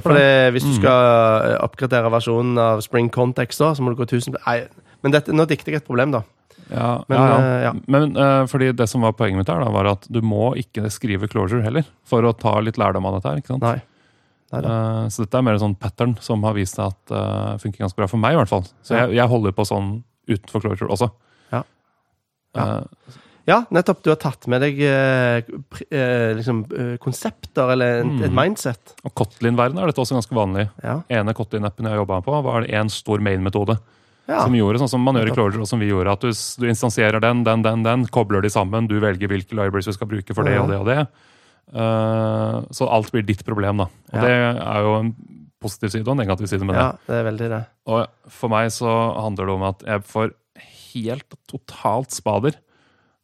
[0.00, 0.14] For
[0.54, 0.78] hvis du Mm.
[0.80, 4.68] skal eh, oppgradere versjonen av Spring Context, da, så må du gå 1000 Nei,
[5.02, 6.22] men dette, nå dikter jeg et problem, da.
[6.70, 7.38] Ja, Men, ja, ja.
[7.40, 7.72] eh, ja.
[7.86, 10.88] Men uh, fordi det som var poenget mitt her, da, var at du må ikke
[10.92, 13.40] skrive closure heller, for å ta litt lærdom av dette her.
[13.42, 13.66] ikke sant?
[13.66, 13.80] Nei.
[14.52, 17.58] Nei, uh, så dette er mer en sånn pattern som har vist seg at uh,
[17.60, 18.64] funker ganske bra for meg, i hvert fall.
[18.84, 19.94] Så jeg, jeg holder på sånn
[20.28, 21.08] utenfor closure også.
[22.52, 23.64] Ja.
[23.74, 24.04] Nettopp.
[24.04, 24.76] Du har tatt med deg
[26.38, 26.60] liksom,
[27.02, 28.24] konsepter, eller en, Mm.
[28.28, 28.92] et mindset.
[29.02, 30.68] og Kotlin-verden er dette også ganske vanlig.
[30.84, 31.00] Ja.
[31.10, 33.78] ene Kotlin-appen jeg jobba på, var en stor main-metode.
[34.30, 34.44] Ja.
[34.44, 35.34] Som gjorde sånn som man gjør i.
[35.34, 36.12] Clojure, og som vi gjorde.
[36.14, 39.90] At du, du instansierer den, den, den, den, kobler de sammen, du velger hvilke libraries
[39.90, 41.00] du skal bruke for det og det og det.
[41.72, 43.88] Uh, så alt blir ditt problem, da.
[44.12, 44.22] Og Ja.
[44.22, 45.12] det er jo en
[45.62, 46.84] positiv side og en negativ side med det.
[46.84, 47.62] ja, det er veldig det.
[47.90, 50.32] Og for meg så handler det om at jeg får
[50.92, 52.58] helt totalt spader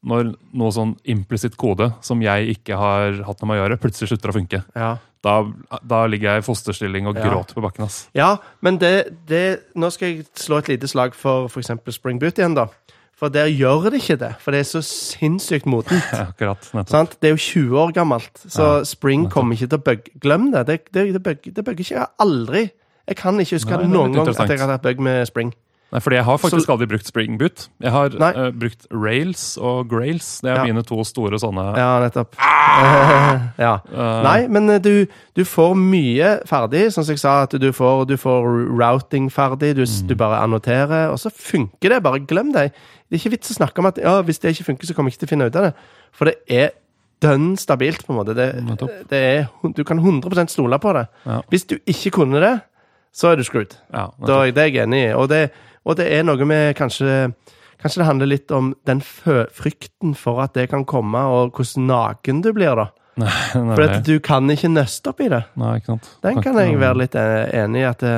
[0.07, 4.13] når noe sånn implisitt kode som jeg ikke har hatt noe med å gjøre, plutselig
[4.13, 4.61] slutter å funke.
[4.77, 4.97] Ja.
[5.27, 5.41] Da,
[5.83, 7.25] da ligger jeg i fosterstilling og Ja.
[7.27, 7.85] gråter på bakken.
[7.89, 8.09] ass.
[8.15, 11.73] Ja, men det, det Nå skal jeg slå et lite slag for f.eks.
[11.91, 12.69] Spring Boot igjen, da.
[13.19, 14.37] For der gjør det ikke det.
[14.39, 16.07] For det er så sinnssykt modent.
[16.31, 16.63] Akkurat.
[16.73, 17.17] nettopp.
[17.19, 19.33] Det er jo 20 år gammelt, så Ja, Spring nettopp.
[19.35, 20.13] kommer ikke til å bugge.
[20.23, 20.67] Glem det.
[20.69, 21.95] Det, det, det, bugger, ikke.
[21.97, 22.71] Jeg har aldri
[23.09, 25.51] Jeg kan ikke huske Nei, noen gang at jeg har hatt bug med Spring.
[25.89, 27.69] Nei, fordi jeg har faktisk Så- aldri brukt Spring Boot.
[27.81, 30.41] Jeg har eh, brukt Rails og Grails.
[30.41, 30.65] Det er Ja.
[30.65, 32.37] mine to store sånne Ja, nettopp.
[33.59, 33.79] ja.
[33.89, 38.07] Uh, Nei, men eh, du, du får mye ferdig, som jeg sa, at du får,
[38.07, 40.07] du får routing ferdig, du, mm.
[40.09, 42.03] du bare annoterer, og så funker det.
[42.03, 42.73] Bare glem det.
[43.09, 45.09] Det er ikke vits å snakke om at ja, hvis det ikke funker, så kommer
[45.09, 45.75] jeg ikke til å finne ut av det.
[46.13, 46.71] For det er
[47.25, 48.35] dønn stabilt, på en måte.
[48.37, 48.51] Det,
[49.09, 51.07] det er, du kan 100 stole på det.
[51.25, 51.41] Ja.
[51.49, 52.59] Hvis du ikke kunne det,
[53.19, 53.75] så er du screwed.
[53.93, 55.13] ja, Da det er jeg enig i.
[55.19, 55.49] Og det,
[55.85, 57.33] og det er noe med kanskje
[57.79, 62.41] Kanskje det handler litt om den frykten for at det kan komme, og hvordan naken
[62.43, 62.89] du blir, da.
[63.23, 65.45] Nei, nei, For du kan ikke nøste opp i det.
[65.59, 66.09] nei, ikke sant.
[66.27, 67.87] Den kan jeg være litt eh, enig i.
[67.87, 68.17] At det,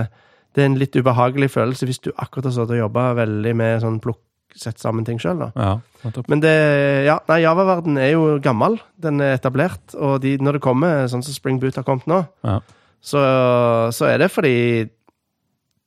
[0.56, 3.84] det er en litt ubehagelig følelse hvis du akkurat har stått og jobba veldig med
[3.84, 4.20] sånn plukk,
[4.56, 5.50] sett sammen ting sjøl, da.
[5.54, 6.16] Ja.
[6.28, 6.56] Men det
[7.06, 8.80] Ja, nei, Java-verden er jo gammel.
[9.00, 9.92] Den er etablert.
[9.96, 12.62] Og de, når det kommer sånn som Spring Boot har kommet nå, Ja.
[13.00, 13.20] Så,
[13.96, 14.54] så er det fordi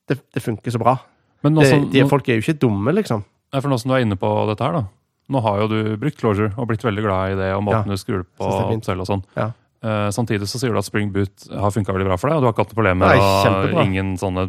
[0.09, 0.97] det, det funker så bra.
[1.43, 3.23] Men nå Det, de nå, folk er jo ikke dumme, liksom.
[3.53, 4.85] for nå som du er inne på dette her, da.
[5.33, 7.99] Nå har jo du brukt Closure og blitt veldig glad i det, og måten du
[7.99, 8.49] skrur på
[8.83, 9.23] selv og sånn.
[9.39, 9.51] Ja.
[9.83, 12.43] Uh, samtidig så sier du at Spring Boot har funka veldig bra for deg, og
[12.43, 14.47] du har ikke hatt problemer problem med ingen sånne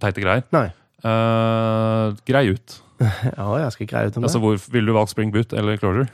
[0.00, 0.46] teite greier.
[0.56, 0.70] Nei.
[1.04, 2.78] Uh, grei ut.
[3.34, 4.28] Ja, jeg skal greie ut om det.
[4.28, 6.06] Altså, hvor, Ville du valgt Spring Boot eller Closure?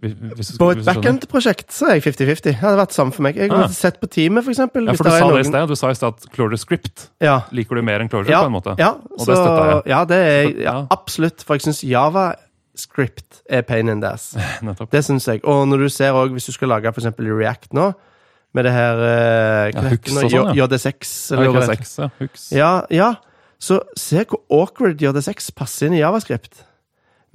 [0.00, 0.94] Hvis, hvis På et skjønner.
[0.94, 2.42] backend-prosjekt så er jeg 50-50.
[2.46, 3.36] Det hadde vært samme for meg.
[3.36, 3.66] Jeg Ah.
[3.66, 4.86] har sett på teamet, eksempel.
[4.88, 5.68] Ja, for du det sa det i noen- sted.
[5.68, 8.46] Du sa i sted at Closure Script Ja, liker du mer enn Clorder, Ja, på
[8.46, 8.78] en måte.
[8.78, 9.82] ja, Og det støtter jeg.
[9.92, 10.86] Ja, det er ja, Ja.
[10.90, 11.42] absolutt.
[11.44, 14.32] For jeg syns Java-script er pain in the ass.
[14.90, 15.40] Det syns jeg.
[15.44, 17.92] Og når du ser også, hvis du skal lage eksempel React nå,
[18.52, 20.66] Med det her uh, Ja, hooks det og sånn, ja.
[20.66, 21.32] JD6.
[21.36, 22.58] Eller hva det JS6, ja.
[22.58, 23.14] Ja, ja.
[23.60, 26.64] Så se hvor awkward JD6 passer inn i Javascript.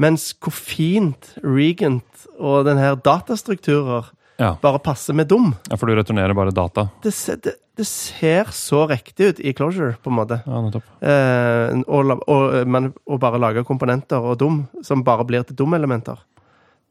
[0.02, 4.58] Mens hvor fint Regent og den her datastrukturer Ja.
[4.62, 5.54] bare passer med dum.
[5.72, 6.90] ja, for du returnerer bare data.
[7.02, 10.42] Det, se- det, det ser så riktig ut i Closure, på en måte.
[10.46, 10.84] Ja, nettopp.
[11.02, 16.20] Eh, og, og, men, å bare lage komponenter og dum som bare blir til dum-elementer.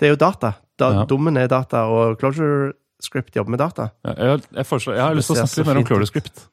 [0.00, 0.54] Det er jo data.
[0.80, 1.04] Da, Ja.
[1.04, 2.72] Dummen er data, og Closure
[3.04, 3.90] Script jobber med data.
[4.06, 6.06] Ja, jeg, jeg, jeg har lyst til å snakke litt mer om Closure.
[6.08, 6.46] Script.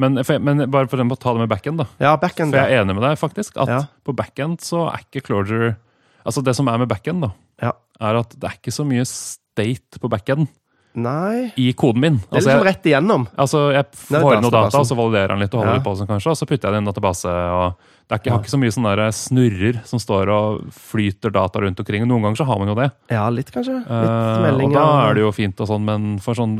[0.00, 1.86] Men, men bare for å ta det med backend, da.
[2.00, 2.54] Ja, backend.
[2.54, 3.56] For jeg er enig med deg, faktisk.
[3.60, 3.80] At Ja.
[4.04, 5.76] på backend så er ikke Clojure
[6.24, 7.72] Altså, det som er med backend, da, Ja.
[8.00, 10.46] er at det er ikke så mye state på backend
[10.94, 12.16] Nei i koden min.
[12.18, 13.26] Det er Altså, liksom rett igjennom.
[13.38, 15.80] altså, jeg får inn noe data, og så validerer den litt, og holder Ja.
[15.80, 17.24] på sånn kanskje, og så putter jeg det i en database.
[17.28, 17.74] og
[18.08, 21.32] det er ikke, Jeg har ikke så mye sånne der snurrer som står og flyter
[21.32, 22.04] data rundt omkring.
[22.06, 22.90] Noen ganger så har man jo det.
[23.08, 23.78] Ja, litt, kanskje.
[23.78, 26.58] Litt Eh, og da er det jo fint, og sånn, men for sånn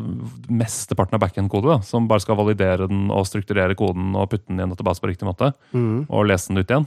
[0.48, 4.62] mesteparten av backend-kode, som bare skal validere den og strukturere koden og putte den i
[4.62, 6.06] en database på riktig måte, mm.
[6.08, 6.86] og lese den ut igjen,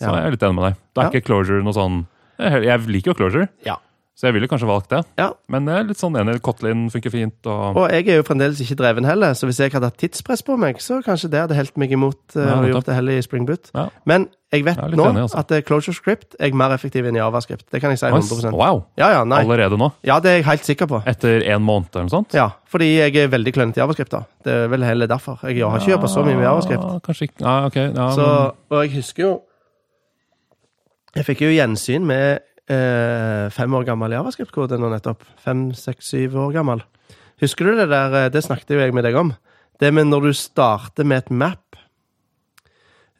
[0.00, 0.14] så Ja.
[0.16, 0.76] er jeg litt enig med deg.
[0.94, 1.10] Da er Ja.
[1.10, 2.06] ikke Clojure noe sånn
[2.38, 3.76] Jeg liker jo Clojure, Ja.
[4.16, 5.02] Så jeg ville kanskje valgt det.
[5.20, 5.26] Ja.
[5.52, 6.38] Men jeg er litt sånn enig.
[6.44, 7.36] Kotlin funker fint.
[7.52, 10.40] Og, Og jeg er jo fremdeles ikke dreven heller, så hvis jeg hadde hatt tidspress
[10.46, 13.18] på meg, så kanskje det hadde helt meg imot uh, Ja, å gjort det heller
[13.20, 13.68] i Spring Boot.
[13.76, 13.90] Ja.
[14.08, 14.24] Men
[14.54, 15.42] jeg vet Jeg nå enig, altså.
[15.42, 17.66] at er Closure Script er mer effektiv enn Javascript.
[17.68, 18.80] Det kan jeg si 100% wow!
[18.96, 19.20] Ja, ja.
[19.36, 19.90] Allerede nå?
[20.06, 21.02] Ja, det er jeg helt sikker på.
[21.12, 22.32] Etter en måned eller noe sånt?
[22.38, 24.14] Ja, fordi jeg er veldig klønete i Javascript.
[24.16, 24.22] da.
[24.46, 25.42] Det er vel heller derfor.
[25.44, 26.88] Jeg har ikke jobba så mye med Javascript.
[26.88, 27.42] Ja, kanskje ikke.
[27.44, 27.78] Ja, ok.
[27.84, 28.28] Ja, Så,
[28.70, 29.34] og jeg husker jo
[31.16, 35.24] Jeg fikk jo gjensyn med eh, fem år gammel Javascript-kode nå nettopp.
[35.42, 36.82] Fem, seks, syv år gammel.
[37.42, 39.34] Husker du det der eh, Det snakket jo jeg med deg om.
[39.80, 41.76] Det med når du starter med et map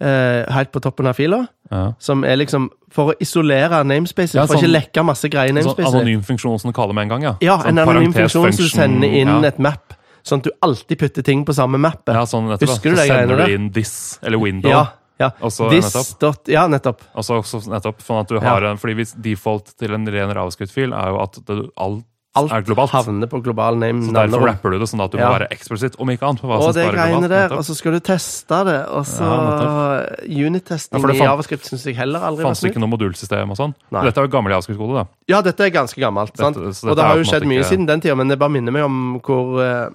[0.01, 1.83] eh, helt på toppen av fila, ja.
[1.99, 5.51] som er liksom For å isolere namespaces, Ja, for å sånn- ikke lekke masse greier
[5.51, 5.95] i Sånn namespaces.
[5.95, 7.35] anonym funksjon som du kaller med en gang, ja.
[7.45, 9.43] Ja, sånn en anonym funksjon som sender inn ja.
[9.49, 9.93] et map.
[10.25, 12.15] Sånn at du alltid putter ting på samme mappet.
[12.15, 12.49] Ja, sånn.
[12.51, 13.07] Husker du det?
[13.07, 14.71] så sender du inn this, eller window.
[14.71, 14.87] Ja,
[15.19, 15.31] ja.
[15.41, 16.19] Og så This nettopp.
[16.21, 17.01] dot, ja, nettopp.
[17.15, 20.35] Og så også nettopp, sånn at du har en, fordi hvis default til en ren
[20.35, 22.05] JavaScript-fil er jo at det, alt,
[22.37, 22.93] Alt er globalt.
[22.93, 24.03] Alt havner på global name.
[24.05, 25.31] Så derfor rapper du det sånn at du Ja.
[25.31, 26.43] må være eksplisitt, om ikke annet.
[26.43, 27.57] på hva Og som det greiene der, nettopp.
[27.57, 31.97] og så skal du teste det, og så Ja, Unit-testing Ja, i Javascript syns jeg
[31.97, 33.75] heller aldri var fantes ikke noe modulsystem og sånn.
[33.91, 34.03] Nei.
[34.05, 35.05] Dette er jo gammel JavaScript-kode, da.
[35.33, 38.01] Ja, dette er ganske gammelt, Dette- og det har jo skjedd mye ikke- siden den
[38.03, 39.91] tida, men det bare minner meg om hvor uh,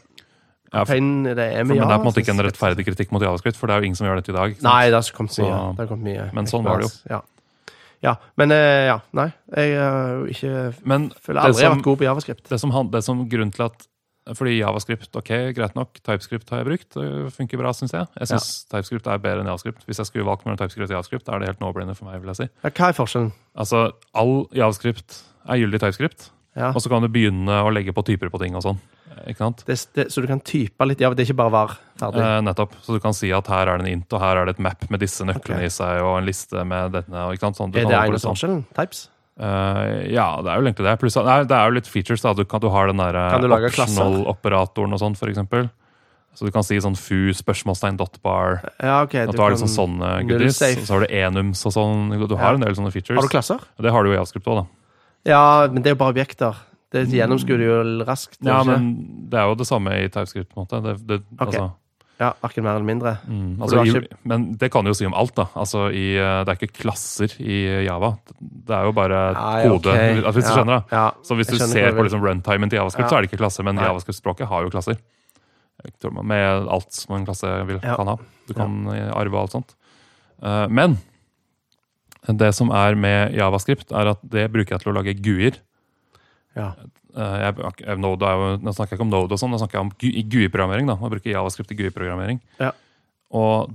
[0.74, 3.12] Ja, pain det er med men det er på en måte ikke en rettferdig kritikk
[3.12, 4.54] mot JavaScript, for det er jo ingen som gjør dette i dag.
[4.56, 4.64] sant?
[4.64, 5.52] Nei, det har kommet mye.
[5.52, 6.92] Så- det har kommet mye men sånn var det jo.
[7.10, 7.22] Ja.
[8.02, 8.16] ja.
[8.38, 9.34] Men eh, ja, nei.
[9.56, 12.48] Jeg har jo ikke Men føler aldri jeg har som- vært god på Javascript.
[12.50, 13.88] det som, han- det som grunnen til at
[14.38, 15.94] fordi JavaScript, ok, greit nok.
[16.06, 16.90] TypeScript har jeg brukt.
[16.94, 18.06] Det funker bra, syns jeg.
[18.20, 19.82] Jeg syns TypeScript er bedre enn JavaScript.
[19.88, 22.22] Hvis jeg skulle valgt mellom TypeScript og JavaScript, er det helt no-brainer for meg.
[22.22, 22.48] vil jeg si.
[22.64, 23.32] Ja, hva er forskjellen?
[23.58, 26.70] Altså, All JavaScript er gyldig TypeScript, Ja.
[26.70, 28.80] og så kan du begynne å legge på typer på ting og sånn.
[29.28, 29.64] Ikke sant?
[29.68, 32.22] Det, det, så du kan type litt Ja, det er ikke bare var ferdig?
[32.26, 32.76] Eh, nettopp.
[32.86, 34.64] Så du kan si at her er det en int, og her er det et
[34.66, 35.72] map med disse nøklene okay.
[35.72, 37.26] i seg, og en liste med denne.
[37.26, 37.60] og Ikke sant?
[37.60, 38.38] Sånn, du er det holde på eneste sånn.
[38.40, 38.64] forskjellen?
[38.78, 39.04] Types?
[39.42, 40.96] Uh, ja, det er jo egentlig det.
[41.02, 42.26] Plus, nei, det er jo litt features.
[42.26, 42.34] da.
[42.38, 43.86] Du kan du har den der du klasser?
[43.86, 45.70] optional-operatoren og sånn, eksempel.
[46.38, 48.62] Så du kan si sånn fu, spørsmålstegn, dot-bar.
[48.80, 49.18] Ja, ok.
[49.26, 50.62] At du, har liksom sånne goodies.
[50.64, 52.14] Og så har du enums og sånn.
[52.16, 52.56] Du har Ja.
[52.56, 53.20] en del sånne features.
[53.20, 53.60] Har du klasser?
[53.82, 54.66] Det har du jo i JavaScript òg, da.
[55.28, 56.56] Ja, men det er jo bare objekter.
[56.92, 57.76] Det gjennomskuer du jo
[58.08, 58.38] raskt.
[58.44, 58.74] Ja, ikke?
[58.74, 60.50] men det er jo det samme i TypeScript.
[60.52, 60.82] på en måte.
[60.84, 61.46] Det, det, Ok.
[61.48, 61.70] altså,
[62.22, 63.14] ja, Verken mer eller mindre.
[63.26, 64.02] mm, altså, ikke...
[64.12, 65.34] i, Men det kan du jo si om alt.
[65.40, 65.46] da.
[65.56, 68.12] Altså, i, eh, Det er ikke klasser i Java.
[68.42, 69.88] Det er jo bare Ai, kode.
[69.88, 70.34] ok.
[70.36, 70.84] Hvis du Ja, skjønner, da.
[70.92, 71.06] Ja.
[71.24, 73.10] Så hvis du ser på liksom runtimen til JavaScript, Ja.
[73.10, 74.98] så er det ikke klasser, men JavaScript-språket har jo klasser.
[76.22, 78.18] Med alt som en klasse vil, kan ha.
[78.48, 79.74] Du kan eh, arve og alt sånt.
[80.44, 81.00] Uh, men
[82.28, 85.58] det som er med JavaScript, er at det bruker jeg til å lage GUI-er.
[86.58, 86.74] Ja.
[87.16, 89.60] Eh, jeg, jeg, Node er jo, nå snakker jeg ikke om Node og sånn, nå
[89.62, 89.92] snakker jeg om
[90.32, 90.88] GUI-programmering.
[90.90, 92.42] da, Man bruker JavaScript i GUI-programmering.
[92.60, 92.72] Ja.
[93.32, 93.72] Og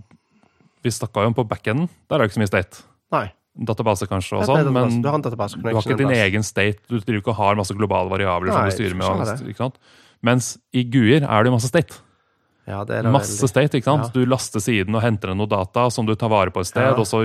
[0.84, 1.88] vi snakka jo om på backenden.
[2.08, 2.82] Der er det ikke så mye state.
[3.16, 3.26] Nei.
[3.56, 6.82] Database kanskje og sånn, men du har du har ikke din egen state.
[6.90, 9.06] Du driver ikke og har masse globale variabler som du styrer med.
[9.08, 9.78] sånn ikke sant?
[10.22, 12.02] Mens i GUI-er er det jo masse state.
[12.66, 12.80] Ja,
[13.14, 13.48] Masse veldig.
[13.48, 14.08] state, ikke sant?
[14.08, 14.10] Ja.
[14.12, 16.82] Du laster siden og henter inn noe data som du tar vare på et sted,
[16.82, 16.96] Ja.
[16.98, 17.22] og så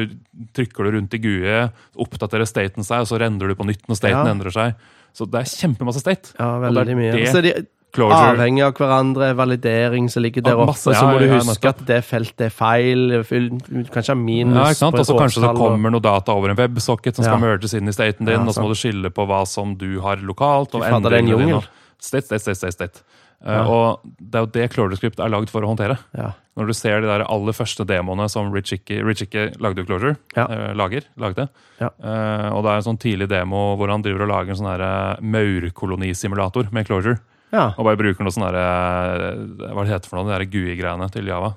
[0.54, 3.98] trykker du rundt i GUI, oppdaterer staten seg, og så render du på nytt når
[3.98, 4.76] staten endrer seg.
[5.14, 6.34] Så det er kjempemasse state.
[6.40, 7.12] Ja, veldig det mye.
[7.18, 7.54] det så er de
[7.92, 10.78] Closure avhengig av hverandre, validering som ligger der oppe.
[10.94, 13.02] Ja, så må ja, du huske ja, at det feltet er feil.
[13.28, 14.96] fyll- Du kan ikke ha minus Ja, ikke sant?
[14.96, 17.74] på Og så et kanskje det kommer noe data over en websocket som skal merges
[17.76, 20.74] inn i staten din, og så må du skille på hva som du har lokalt.
[20.76, 21.62] og endringene dine.
[22.00, 23.04] State, state, state, state, state.
[23.44, 23.64] Eh, Ja.
[23.66, 25.98] og det er jo det ClojureScript er lagd for å håndtere.
[26.14, 26.34] Ja.
[26.58, 30.46] Når du ser de der aller første demoene som Rich Ikke lagde jo Clojure, Ja.
[30.46, 31.50] eh, lager, lagde.
[31.80, 31.90] Ja.
[32.04, 34.80] Eh, og det er en sånn tidlig demo hvor han driver og lager en sånn
[34.80, 37.20] eh, maurkolonisimulator med Closure.
[37.52, 37.74] Ja.
[37.78, 40.30] Og bare bruker noe sånn derre Hva det heter for noe?
[40.30, 41.54] De der GUI-greiene til Java.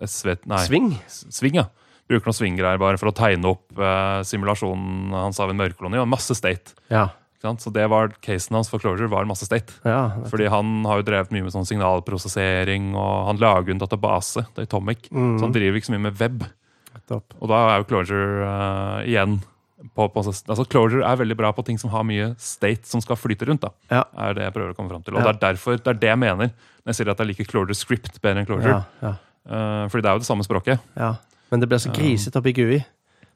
[0.00, 0.88] Nei, Sving.
[1.06, 1.66] Sving, ja.
[2.08, 5.98] Bruker noen swing-greier bare for å tegne opp eh, simulasjonen hans av en maurkoloni.
[6.02, 6.74] Og masse state.
[6.90, 7.08] Ja.
[7.42, 9.72] Så det var casen hans for Closure var masse state.
[9.84, 10.10] ja.
[10.30, 15.08] Fordi han har jo drevet mye med sånn signalprosessering, og han lager en database, Datomic,
[15.10, 15.38] Mm.
[15.38, 16.44] så han driver ikke så mye med web.
[17.08, 17.34] Top.
[17.40, 19.40] Og da er jo Closure uh, igjen
[19.94, 23.16] på, på, altså Closure er veldig bra på ting som har mye state som skal
[23.16, 23.60] flyte rundt.
[23.60, 24.04] da, Ja.
[24.16, 25.14] er det jeg prøver å komme frem til.
[25.14, 25.30] Og Ja.
[25.32, 27.74] det er derfor, det er det jeg mener når jeg sier at jeg liker Closure
[27.74, 28.68] Script bedre enn Closure.
[28.68, 29.14] Ja, ja,
[29.46, 30.80] Uh, fordi det er jo det samme språket.
[30.96, 31.14] ja.
[31.52, 32.84] Men det blir så grisete oppi GUI.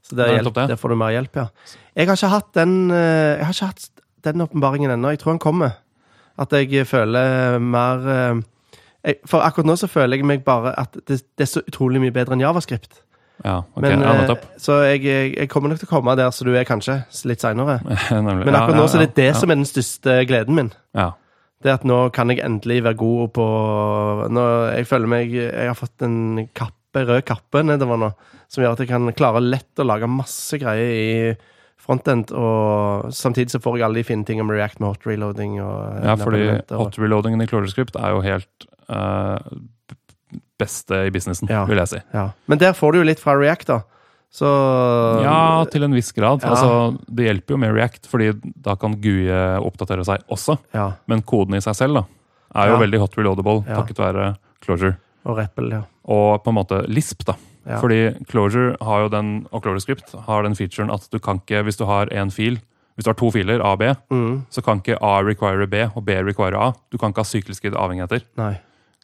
[0.06, 1.46] Så der, hjelp, der får du mer hjelp, ja.
[1.94, 3.90] Jeg har ikke hatt den eh, Jeg har ikke hatt
[4.24, 5.12] den åpenbaringen ennå.
[5.14, 5.76] Jeg tror han kommer.
[6.40, 8.42] At jeg føler mer eh,
[9.04, 12.02] jeg, For akkurat nå så føler jeg meg bare at det, det er så utrolig
[12.02, 13.02] mye bedre enn javascript.
[13.44, 16.44] Ja, ok, Men, ja, eh, så jeg, jeg, kommer nok til å komme der så
[16.44, 17.78] du er kanskje litt seinere.
[18.10, 20.72] Men akkurat ja, nå så er det det som er den største gleden min.
[20.96, 21.12] ja.
[21.60, 23.46] Det at nå kan jeg endelig være god på
[24.32, 24.44] nå,
[24.78, 26.46] Jeg føler meg Jeg har fått en
[26.90, 28.10] kappe, rød kappe nedover nå,
[28.50, 31.36] som gjør at jeg kan klare lett å lage masse greier i
[31.80, 35.60] frontend, og samtidig så får jeg alle de fine tingene med React med hot reloading
[35.62, 39.38] og ja, fordi og- hot reloadingen i CloreScript er jo helt uh,
[40.60, 41.64] beste i businessen, Ja.
[41.64, 42.00] vil jeg si.
[42.12, 42.30] ja.
[42.46, 43.80] Men der får du jo litt fra React, da.
[44.30, 44.46] Så
[45.24, 46.42] Ja, til en viss grad.
[46.42, 46.50] Ja.
[46.50, 48.28] Altså, det hjelper jo med React, fordi
[48.62, 50.58] da kan GUE oppdatere seg også.
[50.74, 50.92] ja.
[51.08, 52.04] Men koden i seg selv da,
[52.54, 54.96] er jo veldig hot reloadable takket være Closure.
[55.24, 55.82] Og Rappel, ja.
[56.10, 57.36] Og på en måte Lisp, da.
[57.68, 57.76] Ja.
[57.78, 61.62] Fordi Closure har jo den, og Closure Script har den featuren at du kan ikke,
[61.66, 62.56] hvis du har en fil,
[62.96, 65.74] hvis du har to filer, A og B, Mm, så kan ikke A require B
[65.94, 66.72] og B require A.
[66.90, 68.24] Du kan ikke ha sykliske avhengigheter.
[68.36, 68.54] nei.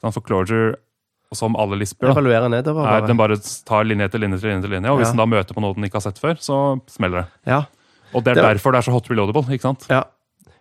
[0.02, 0.74] Sånn, For Closure,
[1.34, 3.02] som alle lisper, da, nedover, bare.
[3.02, 5.12] er, den bare tar linje etter linje til linje, til linje, og hvis Ja.
[5.12, 7.26] den da møter på noe den ikke har sett før, så smeller det.
[7.46, 7.62] Ja.
[8.14, 9.86] Og det er Det- derfor det er så hot reloadable, ikke sant?
[9.90, 10.04] Ja.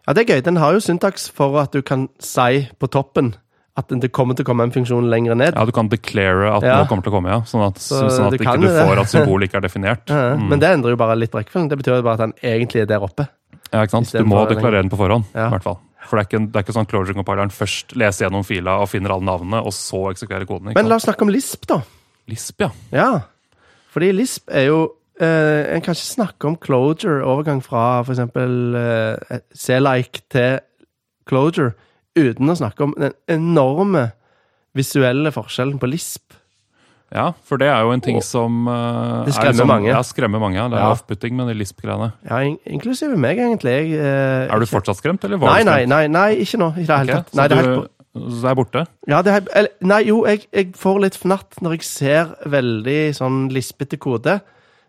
[0.08, 0.41] ja, det er gøy.
[0.43, 3.36] Den har jo syntaks for at du kan si på toppen
[3.77, 5.53] at det kommer til å komme en funksjon lenger ned.
[5.57, 6.77] Ja, du kan declare at Ja.
[6.79, 7.41] noe kommer til å komme, ja.
[7.41, 10.05] Sånn at, Så sånn at du ikke du får at symbolet ikke er definert.
[10.09, 10.47] Ja, Mm.
[10.49, 11.67] Men det endrer jo bare litt rekkefølgen.
[11.69, 13.27] Det betyr jo bare at den egentlig er der oppe.
[13.73, 14.11] Ja, ikke sant?
[14.13, 15.47] Du må deklarere den på forhånd, Ja.
[15.47, 15.79] i hvert fall.
[16.07, 19.09] For det er ikke, det er ikke sånn closure-compileren først leser gjennom fila og finner
[19.11, 20.71] alle navnene, og så eksekverer koden.
[20.73, 21.81] Men la oss snakke om Lisp, da.
[22.29, 22.69] Lisp, ja.
[22.93, 23.21] Ja.
[23.91, 28.19] Fordi Lisp er jo eh, En kan ikke snakke om closure, overgang fra f.eks.
[28.19, 30.59] Eh, C-like til
[31.27, 31.73] closure,
[32.15, 34.10] uten å snakke om den enorme
[34.75, 36.36] visuelle forskjellen på Lisp.
[37.15, 39.88] Ja, for det er jo en ting som uh, Det er skremmer mange.
[39.91, 40.58] Ja, skremmer mange.
[40.58, 40.91] Det er Ja.
[40.95, 42.10] off-putting med de Lisp-greiene.
[42.28, 43.71] Ja, in inklusive meg, egentlig.
[43.71, 45.89] Jeg, uh, Er du fortsatt skremt, eller var Nei, du nei, skremt?
[45.93, 46.71] nei, nei, ikke nå.
[46.75, 47.36] I det hele okay, tatt.
[47.38, 48.84] Nei, så det er helt, så det er borte?
[49.12, 52.99] ja, det er, eller, nei, jo, jeg, jeg får litt fnatt når jeg ser veldig
[53.15, 54.39] sånn lispete kode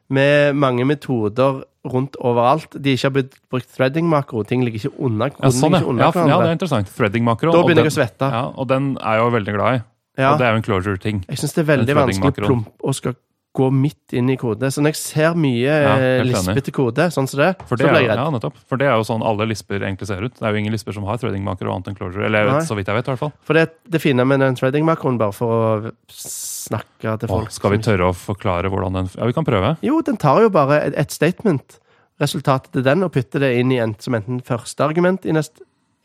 [0.09, 2.77] med mange metoder rundt overalt.
[2.83, 4.45] De ikke har blitt brukt threading-makro.
[4.49, 6.91] Ting ligger ikke under Ja, sånn, ikke under Ja, ja, det er interessant.
[6.97, 7.53] Threading-makro.
[7.55, 8.31] Da begynner jeg å svette.
[8.33, 9.85] Ja, og den er jeg jo veldig glad i.
[10.17, 10.33] Ja.
[10.33, 11.25] Og det er jo en closure-ting.
[11.29, 12.67] Jeg syns det er veldig vanskelig å threading-makroen.
[12.83, 13.17] og skal
[13.57, 14.69] gå midt inn i kode.
[14.73, 17.93] Så når jeg ser mye Ja, eh, lispete kode, sånn som det, For det, så
[17.95, 18.21] blir jeg redd.
[18.21, 18.59] ja, nettopp.
[18.69, 20.35] For det er jo sånn alle lisper egentlig ser ut.
[20.37, 22.27] Det er jo ingen lisper som har threading-makro annet enn closure.
[22.29, 22.61] Eller Nei.
[22.69, 23.33] så vidt jeg vet, i hvert fall.
[23.49, 27.75] For det, det fine med den threading-makroen, bare for å snakke til Åh, folk skal
[27.77, 29.77] vi tørre å forklare hvordan den Ja, vi kan prøve.
[29.87, 31.79] Jo, den tar jo bare et, et statement,
[32.21, 35.65] resultatet til den, og putter det inn i en, som enten første argument i neste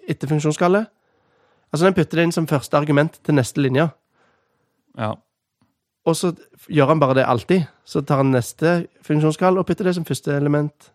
[0.09, 0.87] etter funksjonsskallet.
[1.71, 3.89] Altså den putter det inn som første argument til neste linje,
[4.99, 5.13] Ja.
[6.05, 6.31] Og så
[6.71, 7.67] gjør han bare det alltid.
[7.85, 10.91] Så tar han neste funksjonskall og putter det som første element,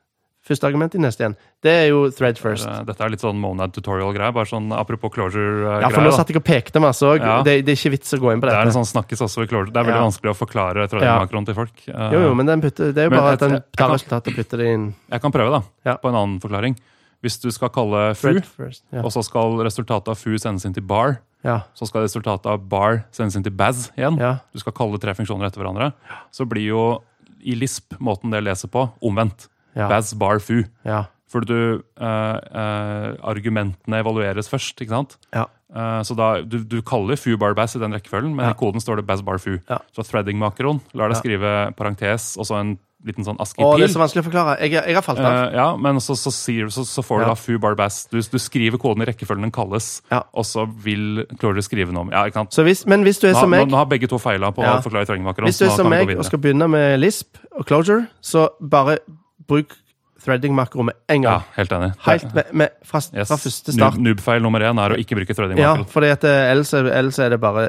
[0.47, 1.35] første argument i neste igjen.
[1.63, 2.67] Det er jo thread first.
[2.87, 4.33] Dette er litt sånn Monad tutorial-greie.
[4.35, 5.91] Bare sånn apropos Ja, closure-greie.
[5.95, 7.19] for nå satt jeg og pekte masse òg.
[7.19, 7.43] Ja.
[7.43, 8.55] Det, det er ikke vits å gå inn på dette.
[8.59, 9.73] det er en sånn snakkes også i closure.
[9.75, 10.07] Det er veldig Ja.
[10.07, 11.73] vanskelig å forklare threading-makroen til folk.
[11.87, 14.29] Jo, jo, men den putter, det er jo Men bare jeg, at den tar resultatet
[14.33, 14.95] og putter det inn.
[15.11, 15.63] Jeg kan prøve, da.
[15.91, 15.97] Ja.
[15.99, 16.77] På en annen forklaring.
[17.23, 18.83] Hvis du skal kalle fu, first.
[18.93, 19.03] Ja.
[19.03, 21.61] og så skal resultatet av fu sendes inn til bar, Ja.
[21.75, 24.19] så skal resultatet av bar sendes inn til baz igjen.
[24.19, 24.39] ja.
[24.53, 25.93] Du skal kalle tre funksjoner etter hverandre.
[26.33, 27.03] Så blir jo
[27.45, 29.49] i Lisp måten det leser på, omvendt.
[29.75, 30.65] Baz, bar, fu.
[30.85, 31.05] ja.
[31.29, 35.17] For du, eh, eh, argumentene evalueres først, ikke sant?
[35.35, 35.47] Ja.
[35.75, 38.51] Eh, så da, du, du kaller fu bar baz i den rekkefølgen, men Ja.
[38.53, 39.59] i koden står det baz bar fu.
[39.69, 39.79] Ja.
[39.93, 43.47] Så threading-makroen lar deg skrive parentes og så en liten sånn Å,
[43.79, 44.57] det er så vanskelig å forklare.
[44.61, 45.33] Jeg, jeg har falt av.
[45.33, 47.29] Uh, ja, men så, så, sier, så, så får du Ja.
[47.29, 48.07] da fu bar baz.
[48.11, 50.23] Du, du skriver koden i rekkefølgen den kalles, Ja.
[50.35, 52.53] og så vil Clorger skrive noe om Ja, ikke sant?
[52.53, 54.63] Så hvis, men hvis du er Nå, som meg, nå har begge to feila på
[54.67, 54.77] Ja.
[54.79, 55.47] å forklare threading-makroen.
[55.49, 58.99] hvis du er som meg og skal begynne med Lisp og Closure, så bare
[59.47, 59.73] bruk
[60.25, 61.43] threading-makro med en gang.
[61.45, 61.93] Ja, helt enig.
[62.03, 63.29] Helt med, med, fra, Yes.
[63.29, 63.95] fra første start.
[63.95, 65.85] Noob- Noob-feil nummer én er å ikke bruke threading-makro.
[65.85, 66.17] Ja, for eh,
[66.51, 67.69] ellers, er- ellers er det bare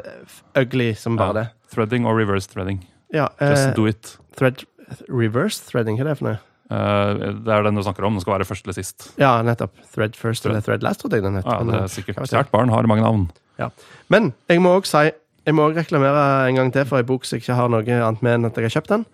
[0.56, 1.46] ugly som bare det.
[1.74, 2.80] Threading og reverse threading.
[3.14, 4.16] Ja, Just eh, do it.
[4.36, 4.64] thread,
[5.08, 6.38] reverse threading, hva er det for noe?
[6.68, 8.12] Uh, det er den du snakker om.
[8.18, 9.06] Den skal være først eller sist.
[9.20, 9.72] Ja, nettopp.
[9.94, 11.46] Thread first eller Thread last, trodde jeg den het.
[11.48, 12.18] Ja, det eh, er sikkert.
[12.20, 12.28] skal.
[12.42, 13.30] Kjært barn har mange navn.
[13.58, 13.70] Ja.
[14.12, 15.10] Men jeg må også si
[15.48, 18.20] Jeg må også reklamere en gang til for ei bok som ikke har noe annet
[18.22, 19.06] med enn at jeg har kjøpt den.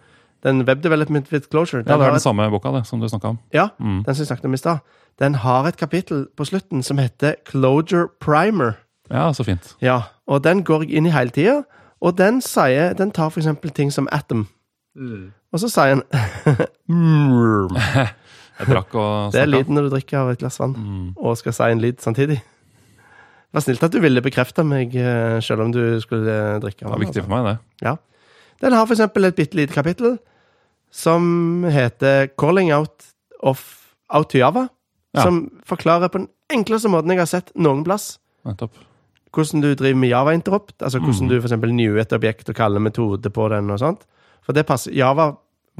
[0.42, 1.84] Den Web Development with Closure.
[1.86, 3.38] Ja, det er den et, samme boka det, som du snakka om.
[3.54, 4.02] ja, Mm.
[4.02, 4.78] den som jeg snakket om i stad.
[5.22, 8.72] Den har et kapittel på slutten som heter Closure Primer.
[9.10, 9.76] Ja, så fint.
[9.80, 11.62] Ja, og den går jeg inn i hele tida.
[12.02, 14.48] Og den sier Den tar eksempel ting som Atom.
[14.96, 16.02] Og så sier han
[16.88, 17.68] Mm.
[18.58, 21.14] Jeg drakk og Det er lyden når du drikker av et glass vann Mm.
[21.16, 22.36] og skal si en lyd samtidig.
[22.38, 26.84] Det var snilt at du ville bekrefte meg, eh, selv om du skulle drikke.
[26.84, 27.98] Vann, Det var viktig for meg, det.
[28.60, 30.18] Den har for eksempel et bitte lite kapittel
[30.90, 33.04] som heter 'Calling out,
[33.42, 34.68] of, out to Java'.
[35.14, 35.22] Ja.
[35.22, 38.70] Som forklarer på den enkleste måten jeg har sett noen plass Nettopp.
[39.32, 40.78] hvordan du driver med Java-interrupt.
[40.82, 41.28] Altså hvordan Mm.
[41.28, 44.00] du for eksempel new et objekt og kaller metode på den og sånt.
[44.44, 45.30] For det passer Java,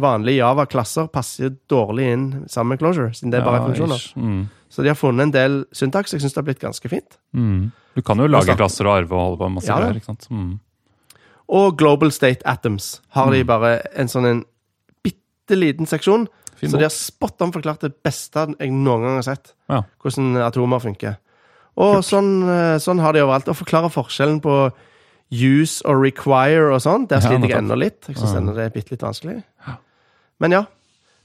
[0.01, 4.15] vanlige Java-klasser passer dårlig inn sammen med Closure, siden det er bare Ja, funksjoner.
[4.17, 4.49] Mm.
[4.71, 6.13] Så de har funnet en del syntaks.
[6.13, 7.19] Jeg syns det har blitt ganske fint.
[7.37, 7.71] Mm.
[7.95, 9.95] Du kan jo lage Altså- klasser og arve og holde på med masse Ja, greier.
[10.01, 10.27] ikke sant?
[10.31, 10.59] Mm.
[11.49, 13.47] Og Global State Atoms har de Mm.
[13.47, 14.45] bare en sånn en
[15.05, 16.27] bitte liten seksjon.
[16.57, 19.53] Fin Så de har spot on forklart det beste jeg noen gang har sett.
[19.69, 19.83] Ja.
[20.03, 21.19] Hvordan atomer funker.
[21.77, 23.49] Og sånn, eh, sånn har de overalt.
[23.49, 24.73] Og forklarer forskjellen på
[25.33, 27.07] use or require og sånn.
[27.11, 28.09] Der sliter jeg ennå litt.
[28.09, 29.41] Jeg syns ennå det er bitte litt vanskelig.
[30.43, 30.65] Men ja.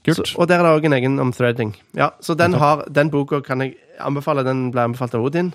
[0.08, 1.74] Så, og der er det òg en egen om threading.
[1.92, 4.42] Ja, Så den, har, den boka kan jeg anbefale.
[4.46, 5.50] Den ble anbefalt av Odin.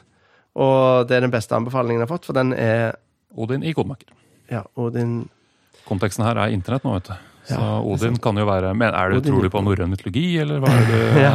[0.55, 2.93] Og det er den beste anbefalingen jeg har fått, for den er
[3.35, 4.07] Odin i Kodemaker.
[4.51, 5.25] Ja, Odin
[5.89, 7.15] Konteksten her er internett nå, vet du.
[7.49, 10.23] Så Ja, Odin kan jo være Men er du, trolig Tror du på norrøn mytologi,
[10.41, 11.33] eller hva er det Ja.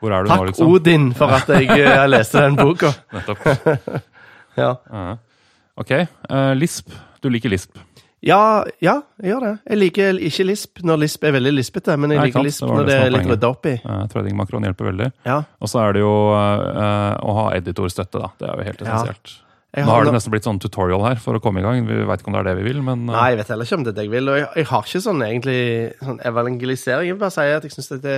[0.00, 0.70] Hvor er du nå, Takk, liksom?
[0.74, 2.94] Odin, for at jeg jeg leste den boka.
[3.12, 3.44] Nettopp.
[4.60, 4.70] Ja.
[4.90, 5.02] Ja.
[5.80, 5.94] Ok.
[6.30, 6.92] Uh, Lisp.
[7.24, 7.78] Du liker Lisp.
[8.20, 9.52] Ja, ja, jeg gjør det.
[9.70, 12.64] Jeg liker ikke Lisp når Lisp er veldig lispete, men jeg Nei, liker sant, Lisp
[12.66, 13.76] det når det er litt rydda opp i.
[13.80, 15.06] Uh, Threading makron hjelper veldig.
[15.24, 15.38] Ja.
[15.56, 18.28] Og så er det jo uh, å ha editorstøtte, da.
[18.36, 18.90] Det er jo helt Ja.
[18.98, 19.38] essensielt.
[19.70, 21.84] Jeg Nå har har det nesten blitt sånn tutorial her for å komme i gang.
[21.86, 23.68] Vi veit ikke om det er det vi vil, men eh, Nei, jeg vet heller
[23.68, 24.30] ikke om det er det jeg vil.
[24.32, 25.58] Og jeg, jeg har ikke sånn egentlig
[26.02, 27.06] sånn evangelisering.
[27.06, 28.16] Jeg vil bare si at jeg syns det,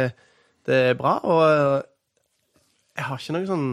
[0.64, 1.42] det er bra, og
[2.96, 3.66] jeg har ikke noe sånn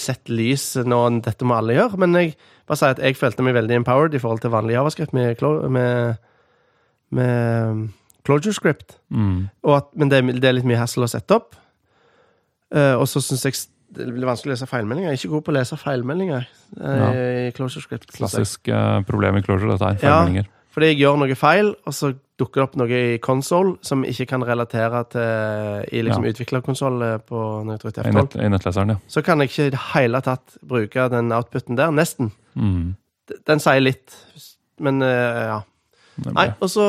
[0.00, 2.30] sett lys nå, dette må alle gjøre, men jeg
[2.66, 6.16] bare sier at jeg følte meg veldig empowered i forhold til vanlig javascript med, med,
[7.12, 7.82] med um,
[8.24, 8.96] closure script.
[9.12, 9.42] mm,
[9.76, 11.54] at, men det, er- det er litt mye hassle å sette opp.
[12.74, 13.60] Uh, og så syns jeg
[13.94, 15.12] det blir vanskelig å lese feilmeldinger.
[15.12, 16.46] Jeg er ikke god på å lese feilmeldinger
[16.80, 18.08] eh, i closure script.
[18.16, 20.00] klassisk uh, problem i closure, dette her.
[20.02, 20.16] Ja.
[20.74, 22.10] Fordi jeg gjør noe feil, og så
[22.40, 26.32] dukker det opp noe i console som ikke kan relatere til i liksom Ja.
[26.34, 28.50] utviklerkonsoll på når jeg trykker I, F12.
[28.50, 28.96] nett, I ja.
[29.06, 31.94] Så kan jeg ikke i det hele tatt bruke den outputen der.
[31.94, 32.32] Nesten.
[32.58, 32.96] Mm.
[33.46, 34.16] Den sier litt,
[34.80, 35.60] men eh, ja.
[36.34, 36.84] Nei, og så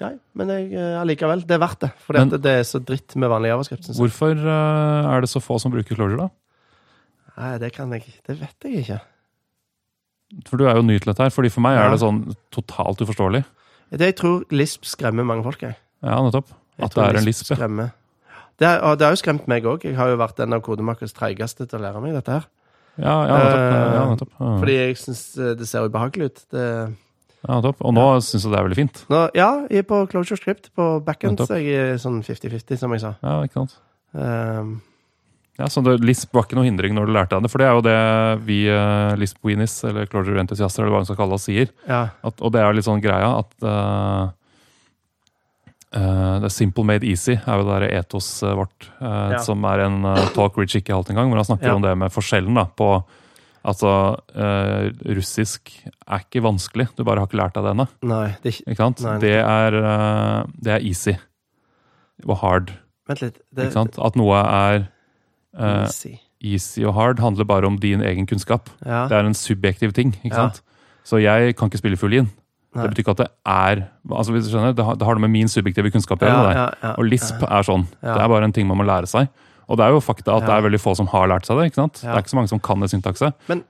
[0.00, 1.44] Nei, men jeg eh, allikevel.
[1.46, 1.92] Det er verdt det.
[2.02, 3.92] For det er så dritt med vanlig javascript.
[3.94, 6.28] Hvorfor eh, er det så få som bruker closure, da?
[7.38, 9.00] Nei, det kan jeg Det vet jeg ikke.
[10.48, 11.30] For du er jo ny til dette her.
[11.30, 11.86] Fordi For meg Ja.
[11.86, 13.44] er det sånn totalt uforståelig.
[13.94, 15.60] Det jeg tror Lisp skremmer mange folk.
[15.62, 15.76] Jeg.
[16.02, 16.48] Ja, nettopp.
[16.78, 17.50] At jeg det er en lisp.
[17.50, 17.90] ja.
[18.58, 19.82] Det, er, og det har jo skremt meg òg.
[19.84, 22.44] Jeg har jo vært en av kodemakers treigeste til å lære meg dette her.
[22.96, 23.58] Ja, ja, nettopp.
[23.58, 24.30] Eh, Ja, nettopp.
[24.40, 24.58] Ja.
[24.60, 25.22] Fordi jeg syns
[25.58, 26.44] det ser ubehagelig ut.
[26.50, 26.96] Det,
[27.48, 27.76] Ja, nettopp.
[27.84, 29.04] Og nå syns jeg det er veldig fint.
[29.10, 30.70] nå, ja, jeg er på Closure Script.
[30.74, 33.14] På backend så jeg er sånn 50-50, som jeg sa.
[33.22, 33.76] Ja, ikke sant?
[34.14, 34.80] Um,
[35.58, 37.50] Ja, så det, Lisp var ikke noe hindring når du lærte deg det.
[37.52, 37.98] For det er jo det
[38.46, 41.70] vi uh, Lisp-weenies, eller closure-entusiaster, eller hva man skal kalle oss, sier.
[41.86, 42.08] ja.
[42.26, 44.32] At, og det er litt sånn greia at uh,
[45.94, 49.38] uh, det er Simple made easy er jo det der etos vårt, Ja.
[49.46, 50.00] som er en
[50.34, 51.76] talk Rich ikke holdt engang, hvor han snakker Ja.
[51.78, 52.96] om det med forskjellen da, på
[53.64, 53.88] Altså,
[55.16, 55.70] russisk
[56.04, 57.86] er ikke vanskelig, du bare har ikke lært deg det ennå.
[58.04, 58.88] Nei, det er ikke?
[59.00, 59.76] Nei, det, er,
[60.60, 61.14] det er easy
[62.28, 62.74] og hard.
[63.08, 63.38] Vent litt.
[63.56, 63.70] Det?
[63.72, 64.84] At noe er
[65.58, 66.18] uh, easy.
[66.42, 68.68] easy og hard, handler bare om din egen kunnskap.
[68.84, 69.06] Ja.
[69.08, 70.14] Det er en subjektiv ting.
[70.24, 70.48] ikke Ja.
[70.48, 70.62] sant?
[71.04, 72.30] Så jeg kan ikke spille fiolin.
[72.74, 75.20] Det betyr ikke at det er altså hvis du skjønner, Det har, det har noe
[75.28, 76.96] med min subjektive kunnskap å gjøre.
[76.98, 77.86] Og lisp er sånn.
[78.02, 79.28] Det er bare en ting man må lære seg.
[79.68, 81.66] Og det er jo fakta at det er veldig få som har lært seg det.
[81.70, 82.00] ikke sant?
[82.02, 83.30] Det er ikke så mange som kan det syntakse.
[83.48, 83.62] Men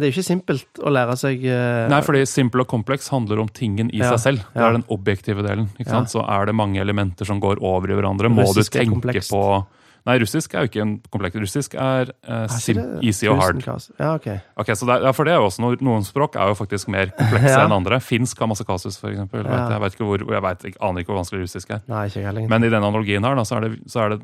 [0.00, 1.86] det er jo ikke simpelt å lære seg uh...
[1.92, 4.16] Nei, fordi simple og kompleks handler om tingen i Ja.
[4.16, 4.38] seg selv.
[4.52, 4.68] Det Ja.
[4.68, 5.68] er den objektive delen.
[5.78, 6.04] ikke Ja.
[6.04, 8.28] Så er det mange elementer som går over i hverandre.
[8.28, 9.30] Må du tenke komplekst.
[9.30, 9.66] på
[10.06, 11.34] Nei, russisk er jo ikke en kompleks.
[11.42, 13.58] Russisk er eh, Er sim easy og hard.
[13.98, 14.28] Ja, ok.
[14.62, 16.54] Ok, så det, er- ja, for det er jo også noe, Noen språk er jo
[16.60, 17.64] faktisk mer komplekse Ja.
[17.64, 17.98] enn andre.
[18.00, 19.42] Finsk har masse kasus, for eksempel.
[19.42, 19.64] Ja.
[19.74, 21.82] Jeg, vet ikke hvor, jeg vet, ikke- aner ikke hvor vanskelig russisk er.
[21.90, 22.46] Nei, ikke jeg heller.
[22.54, 24.20] Men i denne analogien her, da, så er det, så er det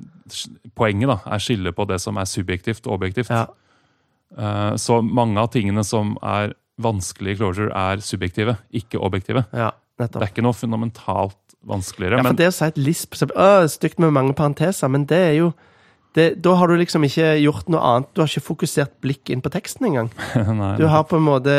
[0.78, 3.30] poenget da, er skille på det som er subjektivt og objektivt.
[3.35, 3.47] Ja.
[4.39, 9.45] Eh, så mange av tingene som er vanskelig i closure, er subjektive, ikke objektive.
[9.53, 9.72] Ja.
[10.01, 10.22] nettopp.
[10.22, 11.37] Det er ikke noe fundamentalt
[11.68, 12.16] vanskeligere.
[12.18, 15.05] Ja, for men det å si et lisp så, å, Stygt med mange parenteser, men
[15.07, 15.51] det er jo
[16.16, 18.10] det, Da har du liksom ikke gjort noe annet.
[18.12, 20.10] Du har ikke fokusert blikk inn på teksten engang.
[20.60, 21.54] nei, Du har på en måte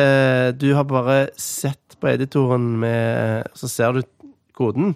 [0.59, 4.03] Du har bare sett på editoren med Så ser du
[4.53, 4.93] koden.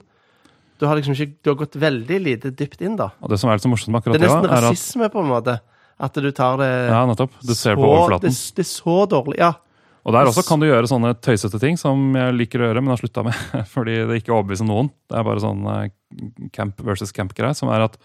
[0.77, 3.11] Du har liksom ikke Du har gått veldig lite dypt inn, da.
[3.21, 4.57] Og det som er litt så morsomt med Det akkurat er det, nesten også, er
[4.57, 5.59] at rasisme, på en måte.
[5.97, 7.39] At du tar det Ja, nettopp.
[7.41, 8.29] Du ser på overflaten.
[8.29, 9.39] Det, det er så dårlig.
[9.41, 9.55] Ja.
[10.07, 12.93] Og der også kan du gjøre sånne tøysete ting som jeg liker å gjøre, men
[12.93, 13.41] har slutta med.
[13.73, 14.91] Fordi det ikke overbeviser noen.
[15.09, 15.89] Det er bare sånn eh,
[16.55, 17.97] camp versus camp-greie, som er at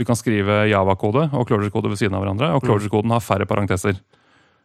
[0.00, 2.56] du kan skrive Java-kode og Clojure-kode ved siden av hverandre, Mm.
[2.56, 4.00] og Clojure-koden har færre parenteser.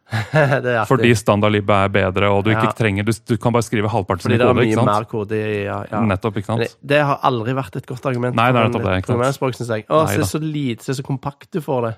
[0.32, 0.84] er.
[0.86, 2.74] Fordi standardlib er bedre, og du ikke Ja.
[2.78, 4.60] trenger Du, du kan bare skrive halvparten Fordi det er kode.
[4.62, 4.86] mye ikke sant?
[4.86, 6.00] mer kode i ja, ja.
[6.06, 6.60] Nettopp, ikke sant?
[6.62, 8.36] det, det har aldri vært et godt argument.
[8.38, 9.06] Nei, det er nettopp det, ikke sant?
[9.10, 9.86] programmeringsspråk, synes jeg.
[9.90, 11.94] Å, se så lite, se så kompakt du får det.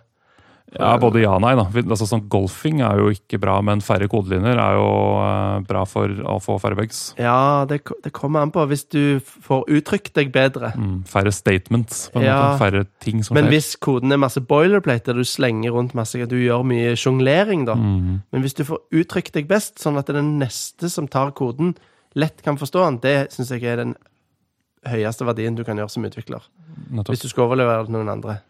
[0.76, 1.54] Ja, Både ja og nei.
[1.56, 1.62] da.
[1.80, 6.12] Altså, sånn Golfing er jo ikke bra, men færre kodelinjer er jo uh, bra for
[6.28, 7.14] å få færre bugs.
[7.16, 8.66] Ja, det, det kommer an på.
[8.68, 10.74] Hvis du får uttrykt deg bedre.
[10.76, 12.36] Mm, færre statements, på en Ja.
[12.50, 12.58] måte.
[12.60, 13.54] Færre ting som Men skjer.
[13.56, 17.74] hvis koden er masse boilerplate, du slenger rundt masse Du gjør mye sjonglering, da.
[17.74, 21.76] Mm, Men hvis du får uttrykt deg best, sånn at den neste som tar koden,
[22.14, 23.96] lett kan forstå den, det syns jeg er den
[24.88, 26.44] høyeste verdien du kan gjøre som utvikler.
[26.90, 27.14] nettopp.
[27.16, 28.40] Hvis du skal overlevere det til noen andre.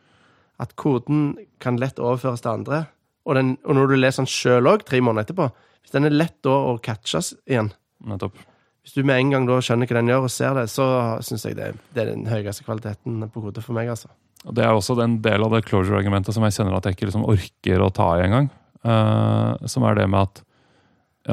[0.59, 2.85] At koden kan lett overføres til andre.
[3.29, 5.51] Og, den, og når du leser den sjøl òg, tre måneder etterpå,
[5.83, 7.71] hvis den er lett da å catches igjen
[8.05, 8.39] nettopp.
[8.85, 10.87] Hvis du med en gang da skjønner hva den gjør, og ser det, så
[11.25, 14.09] syns jeg det, det er den høyeste kvaliteten på kode for meg, altså.
[14.47, 17.09] Og Det er også den del av det closure-argumentet som jeg kjenner at jeg ikke
[17.11, 18.49] liksom orker å ta i engang.
[18.87, 20.45] Uh, som er det med at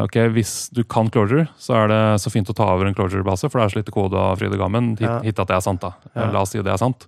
[0.02, 3.48] ok, hvis du kan closure, så er det så fint å ta over en closure-base,
[3.48, 4.96] for det er så lite kode av Fride gammen.
[4.98, 5.20] Hit, Ja.
[5.24, 5.94] hit at det er sant, da.
[6.16, 6.32] Ja.
[6.34, 7.08] La oss si det er sant.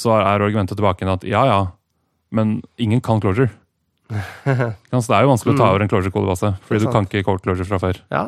[0.00, 1.60] Så er argumentet tilbake igjen at ja, ja,
[2.32, 3.50] men ingen kan closure.
[4.10, 5.70] Så det er jo vanskelig å ta Mm.
[5.74, 8.00] over en closure-kodebase, fordi du kan ikke code closure fra før.
[8.10, 8.24] Ja,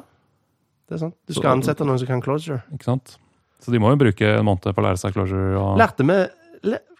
[0.89, 1.17] det er sant.
[1.27, 2.63] Du Så- skal ansette noen som kan closure.
[2.75, 3.17] Ikke sant?
[3.63, 5.57] Så de må jo bruke en måned på å lære seg closure.
[5.59, 5.79] Og...
[5.81, 6.21] Lærte vi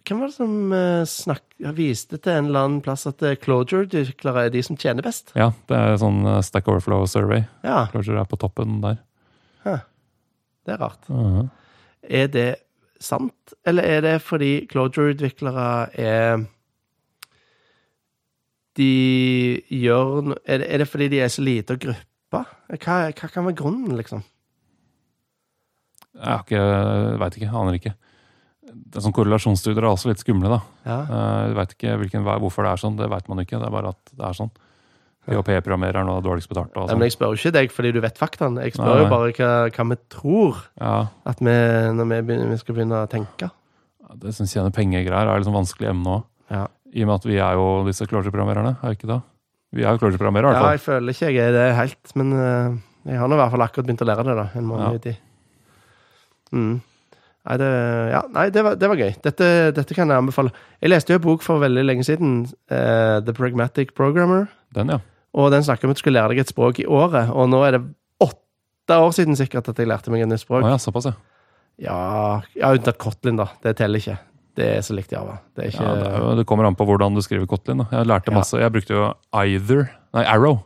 [0.03, 1.45] Hvem var det som uh, snakk,
[1.79, 5.31] viste til en eller annen plass at Clojure, closure-utviklere er de som tjener best?
[5.39, 7.45] Ja, det er sånn eh, Stack Overflow Survey.
[7.63, 8.99] Ja, Closure er på toppen der.
[9.63, 11.07] det er rart.
[11.09, 11.51] Mhm.
[12.11, 12.49] Er det
[13.05, 16.45] sant, eller er det fordi closure-utviklere er
[18.79, 18.91] De
[19.69, 22.07] gjør er det, er det fordi de er så lite gruppe?
[22.33, 22.45] Hva,
[23.13, 24.23] hva kan være grunnen, liksom?
[26.17, 26.63] Jeg har ikke,
[27.21, 27.93] veit ikke, aner ikke.
[28.73, 30.49] Det er sånn Korrelasjonsstudier er også litt skumle.
[30.49, 30.61] da.
[30.89, 30.99] Ja.
[31.03, 33.59] Eh, Jeg vet ikke hvilken, vei- hvorfor det er sånn, det vet man ikke.
[33.61, 34.51] Det er bare at det er sånn.
[35.29, 36.73] PHP-programmerer er noe dårligst betalt.
[36.77, 37.07] Og Ja, men sånn.
[37.07, 38.57] jeg spør jo ikke deg fordi du vet faktaen.
[38.63, 40.95] Jeg spør Nei, jo bare hva, hva vi tror Ja,
[41.27, 41.57] at vi,
[41.95, 43.51] når vi, begynner, vi skal begynne å tenke.
[44.19, 46.25] Det som tjener penger-greier, er liksom vanskelig emne òg.
[46.51, 46.67] Ja.
[46.93, 49.21] I og med at vi er jo disse closure-programmererne, er vi ikke det?
[49.73, 50.77] Vi er jo closure-programmerere, i Ja, hvert fall.
[50.77, 52.77] jeg føler ikke jeg er det helt, men eh,
[53.13, 54.49] jeg har nå i hvert fall akkurat begynt å lære det, da.
[54.59, 54.99] En måned Ja.
[54.99, 55.15] uti.
[56.53, 56.81] Mm.
[57.43, 57.69] Nei, det,
[58.13, 59.15] ja, nei det, var, det var gøy.
[59.25, 60.53] Dette, dette kan jeg anbefale.
[60.83, 64.49] Jeg leste jo en bok for veldig lenge siden, Uh, The Pragmatic Programmer.
[64.77, 64.99] Den, ja.
[65.33, 67.31] Og den snakker om at du skulle lære deg et språk i året.
[67.33, 67.83] Og nå er det
[68.21, 70.67] åtte år siden sikkert at jeg lærte meg et nytt språk.
[70.67, 71.17] Å ja, såpass, ja.
[71.81, 73.49] Ja, ja unntatt Kotlin, da.
[73.65, 74.19] Det teller ikke.
[74.59, 75.39] Det er så likt Java.
[75.57, 77.81] Det er ikke ja det, jo, det kommer an på hvordan du skriver Kotlin.
[77.81, 77.89] da.
[77.97, 78.37] Jeg lærte Ja.
[78.37, 80.61] masse, jeg brukte jo Either, nei, Arrow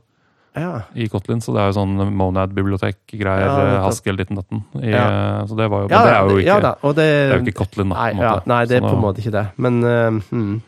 [0.57, 0.83] ja.
[0.95, 3.83] i Kotlin, så det er jo sånn Monad-bibliotek-greier, Ja.
[3.85, 4.65] Haskell, ditten datten.
[4.83, 5.45] Ja.
[5.47, 6.75] Så det var jo, Ja, men det er jo ikke, ja da.
[6.83, 8.11] Og det, er jo ikke Kotlin, da.
[8.11, 9.47] nei, nei, det er på en måte ikke det.
[9.57, 10.63] Men uh, hmm.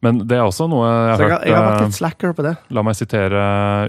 [0.00, 1.96] Men det er også noe jeg har jeg, har- hørt jeg har vært eh, litt
[1.98, 2.52] slacker på det.
[2.70, 3.40] La meg sitere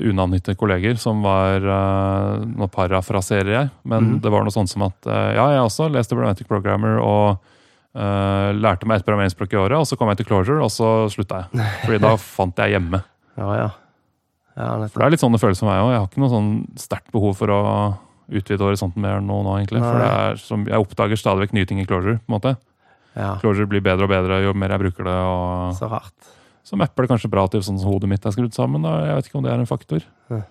[0.02, 4.22] unavngitte kolleger, som var eh, Nå parafraserer jeg, men Mhm.
[4.24, 7.38] det var noe sånt som at eh, ja, jeg også leste Programmatic Programmer og
[7.96, 11.10] uh, lærte meg et programmeringsspråk i året, og så kom jeg til Closure, og så
[11.14, 11.70] slutta jeg.
[11.86, 13.04] Fordi da fant jeg hjemme.
[13.38, 13.70] Ja, ja.
[14.58, 15.92] ja For det er litt sånn det føles for meg òg.
[15.94, 17.60] Jeg har ikke noe sånn sterkt behov for å
[18.30, 19.82] utvide horisonten mer nå, nå egentlig.
[19.82, 22.20] For det er som, jeg oppdager stadig vekk nye ting i Closure.
[22.22, 22.56] på en måte.
[23.18, 25.16] Ja, Closure blir bedre og bedre jo mer jeg bruker det.
[25.32, 26.36] og så rart.
[26.64, 28.86] Så mapper det kanskje bra til sånn som hodet mitt er skrudd sammen.
[28.86, 28.94] Da.
[29.08, 30.06] Jeg vet ikke om det er en faktor.
[30.30, 30.44] Ja.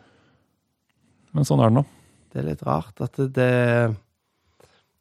[1.37, 1.85] Men sånn er det nå.
[2.33, 3.51] Det er litt rart at det, det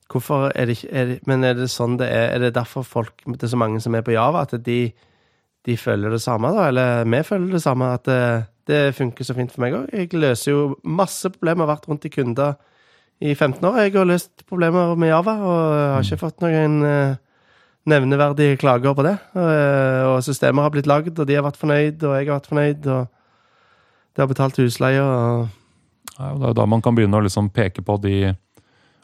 [0.08, 2.30] Hvorfor er det ikke er det, Men er det sånn det er?
[2.36, 4.80] Er det derfor folk Det er så mange som er på Java, at de,
[5.68, 6.70] de føler det samme, da?
[6.72, 7.90] Eller vi føler det samme?
[7.98, 8.22] At det,
[8.70, 9.92] det funker så fint for meg òg?
[9.92, 12.56] Jeg løser jo masse problemer, har vært rundt i kunder
[13.20, 13.82] i 15 år.
[13.82, 15.62] Jeg har løst problemer med Java, og
[15.98, 17.18] har ikke fått noen eh,
[17.88, 19.16] nevneverdige klager på det.
[19.36, 22.50] Og, eh, systemer har blitt lagd, og de har vært fornøyd, og jeg har vært
[22.52, 23.08] fornøyd, og
[24.16, 25.48] de har betalt husleie, og
[26.18, 28.36] Ja, det er da man kan begynne å liksom peke på de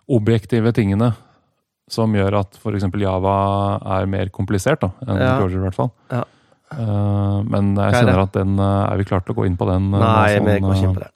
[0.09, 1.11] objektive tingene
[1.87, 2.87] som gjør at f.eks.
[2.97, 5.37] Java er mer komplisert da, enn Ja.
[5.37, 5.59] Clojure.
[5.59, 5.91] i hvert fall.
[6.09, 6.23] Ja.
[6.73, 9.57] Eh, men jeg er kjenner at den eh, er vi klart til å gå inn
[9.59, 9.91] på den.
[9.91, 11.11] Nei, sånn, vi går ikke inn på det.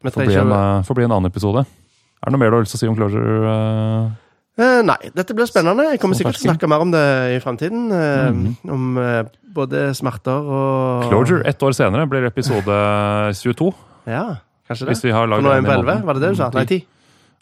[0.00, 1.64] Bli, en, ikke eh, får bli en annen episode.
[2.20, 3.54] Er det noe mer du har lyst til å si om Closure?
[4.58, 5.86] Eh, nei, dette blir spennende.
[5.92, 7.04] Jeg kommer sikkert til å snakke mer om det
[7.36, 7.86] i fremtiden.
[7.92, 8.72] Uh, mm -hmm.
[8.72, 9.24] Om uh,
[9.54, 12.74] både smerter og Closure ett år senere blir episode
[13.42, 13.72] 22.
[14.06, 14.36] Ja,
[14.68, 14.90] kanskje det.
[14.90, 16.50] Hvis vi har For nå er vi på 11, var det det du sa?
[16.54, 16.86] Nei, 10.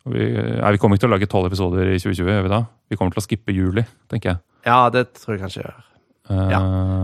[0.05, 0.33] Vi,
[0.63, 2.65] nei, vi kommer ikke til å lage tolv episoder i 2020, gjør vi da?
[2.91, 4.39] Vi kommer til å skippe juli, tenker jeg.
[4.67, 5.85] Ja, det tror jeg kanskje jeg gjør.
[6.29, 6.51] Eh,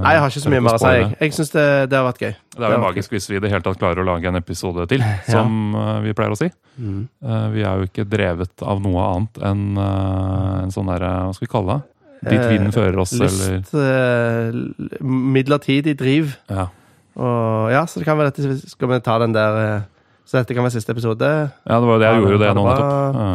[0.05, 0.91] Nei, jeg har ikke så mye mer å si.
[0.93, 2.35] Jeg, jeg syns det, det har vært gøy.
[2.55, 4.85] Det er jo magisk hvis vi i det hele tatt klarer å lage en episode
[4.91, 5.05] til,
[5.35, 5.97] som ja.
[6.05, 6.51] vi pleier å si.
[6.77, 7.01] Mm.
[7.25, 11.35] Eh, vi er jo ikke drevet av noe annet enn eh, en sånn derre Hva
[11.37, 11.91] skal vi kalle det?
[12.25, 16.37] Dit vinden fører oss, eller Lyst eh, Midlertidig driv.
[16.53, 16.69] ja.
[17.15, 19.83] Og ja, så det kan være dette Skal vi ta den der eh,
[20.27, 21.29] Så dette kan være siste episode?
[21.31, 23.19] ja, det var jo det jeg gjorde jo det nå nettopp.
[23.21, 23.35] Ja.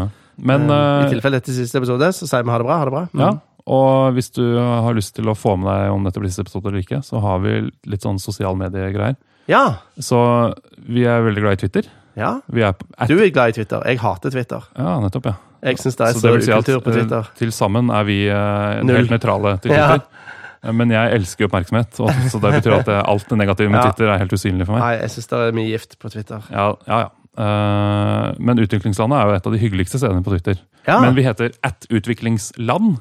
[0.49, 2.77] Men Eh, I eh, tilfelle dette siste episode, så sier vi ha det bra.
[2.81, 3.03] Ha det bra.
[3.13, 3.21] Mm.
[3.23, 3.29] Ja,
[3.69, 6.71] og hvis du har lyst til å få med deg om dette blir siste episode
[6.71, 7.59] eller ikke, så har vi
[7.91, 9.15] litt sånn sosial mediegreier.
[9.49, 9.63] ja.
[10.01, 10.19] Så
[10.89, 11.89] vi er veldig glad i Twitter.
[12.17, 12.39] ja.
[12.49, 12.73] Vi er
[13.07, 13.83] Du er glad i Twitter.
[13.85, 14.65] Jeg hater Twitter.
[14.77, 15.35] Ja, nettopp, ja.
[15.61, 17.29] Jeg syns det er Så så, det vil si at på eh, Twitter.
[17.37, 20.01] til sammen er vi eh, helt nøytrale til Twitter.
[20.63, 20.71] Ja.
[20.75, 23.83] Men jeg elsker oppmerksomhet, og, så det betyr at alt det negative med Ja.
[23.91, 24.81] Twitter er helt usynlig for meg.
[24.83, 26.41] Nei, jeg synes det er mye gift på Twitter.
[26.51, 27.09] Ja, ja, ja.
[27.39, 30.57] Uh, men utviklingslandet er jo et av de hyggeligste stedene på Twitter.
[30.87, 32.97] Ja, Men vi heter at utviklingsland.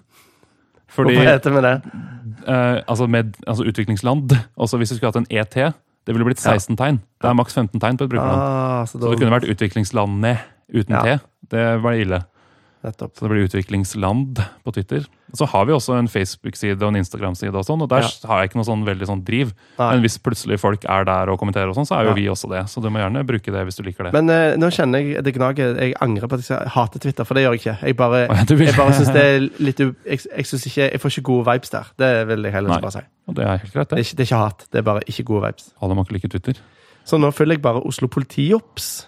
[0.89, 1.74] Fordi Hvorfor heter vi det?
[2.49, 5.55] Uh, altså, med, altså utviklingsland Også hvis vi skulle hatt en ET,
[6.07, 7.01] det ville blitt 16 tegn.
[7.20, 8.41] Det er maks 15 tegn på et brukerland.
[8.41, 10.39] Ah, så, Så det kunne vært utviklingslandet
[10.72, 11.18] uten Ja.
[11.18, 11.24] T.
[11.51, 12.22] Det var ille.
[12.85, 13.16] Nettopp.
[13.18, 15.07] Så det blir utviklingsland på Twitter.
[15.35, 18.09] Så har vi også en Facebook-side og en Instagram-side, og sånn, og der Ja.
[18.31, 19.51] har jeg ikke noe sånn veldig sånn driv.
[19.79, 19.89] Nei.
[19.93, 22.14] Men hvis plutselig folk er der og kommenterer, og sånn, så er jo Ja.
[22.14, 22.62] vi også det.
[22.70, 24.12] Så du må gjerne bruke det hvis du liker det.
[24.12, 25.74] Men eh, nå kjenner jeg det gnager.
[25.76, 27.87] Jeg angrer på at jeg hater Twitter, for det gjør jeg ikke.
[27.89, 29.95] Jeg bare, jeg bare synes det er litt Jeg,
[30.37, 31.85] jeg, synes ikke, jeg får ikke gode vibes der.
[31.99, 32.81] Det vil jeg heller Nei.
[32.81, 33.01] bare si.
[33.29, 35.01] Og det er helt greit, Det er, ikke, det er ikke hat, det er bare
[35.07, 35.72] ikke gode vibes.
[35.83, 36.55] Alle må ikke like Twitter.
[37.05, 39.07] Så nå følger jeg bare Oslo Politiops.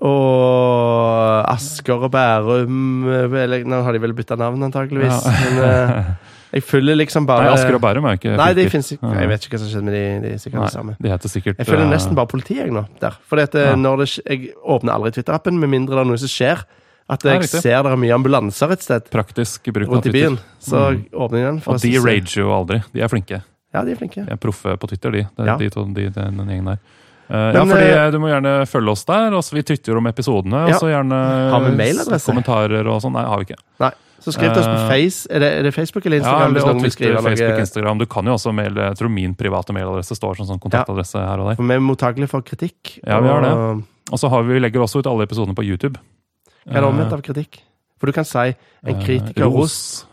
[0.00, 5.24] Og Asker og Bærum Eller nå har de vel bytta navn, antakeligvis.
[5.26, 5.32] Ja.
[5.44, 6.10] Men uh,
[6.56, 9.12] jeg følger liksom bare Nei, Asker og Bærum er ikke Nei, de finnes ikke.
[9.20, 10.04] Jeg vet ikke hva som skjedde med de.
[10.24, 10.96] De er sikkert Nei, de samme.
[11.00, 13.18] de heter sikkert Jeg følger eh, nesten bare politiet jeg nå, der.
[13.30, 13.76] Fordi at eh, Ja.
[13.78, 16.64] når det, Jeg åpner aldri Twitter-appen, med mindre det er noe som skjer.
[17.10, 17.58] At jeg riktig.
[17.64, 20.28] ser det er mye ambulanser et sted praktisk bruk av rundt i Twitter.
[20.30, 20.38] byen.
[20.62, 21.04] Så Mm.
[21.24, 21.62] åpner jeg den.
[21.66, 22.82] Og de rager jo aldri.
[22.94, 23.40] De er flinke.
[23.74, 24.22] Ja, de er flinke.
[24.26, 25.22] De er proffe på Twitter, de.
[25.36, 25.56] de, Ja.
[25.58, 26.78] de, to, de den gjengen der.
[27.30, 29.32] Eh, ja, fordi eh, Du må gjerne følge oss der.
[29.38, 30.64] og så Vi tytter om episodene.
[30.68, 30.74] Ja.
[30.74, 31.18] og så gjerne
[31.54, 32.26] Har vi mailadresse?
[32.26, 33.12] kommentarer og sånn.
[33.14, 33.60] Nei, har vi ikke.
[33.80, 33.90] Nei.
[34.20, 35.26] Så skriv til oss på Eh, Face.
[35.30, 36.50] Er det, er det Facebook eller Ja, Instagram?
[36.56, 37.58] eller og noen Twitter, Facebook?
[37.62, 37.98] Instagram.
[37.98, 41.38] Du kan jo også mail, Jeg tror min private mailadresse står som sånn kontaktadresse her
[41.40, 41.56] og der.
[41.56, 42.98] For vi er mottakelige for kritikk.
[43.06, 43.52] Ja, vi har det.
[44.12, 45.96] og- så har vi, vi legger også ut alle episodene på YouTube.
[46.68, 47.60] Hva er det omvendt av kritikk?
[47.98, 48.54] For du kan si en
[48.86, 50.04] Eh, kritiker ros.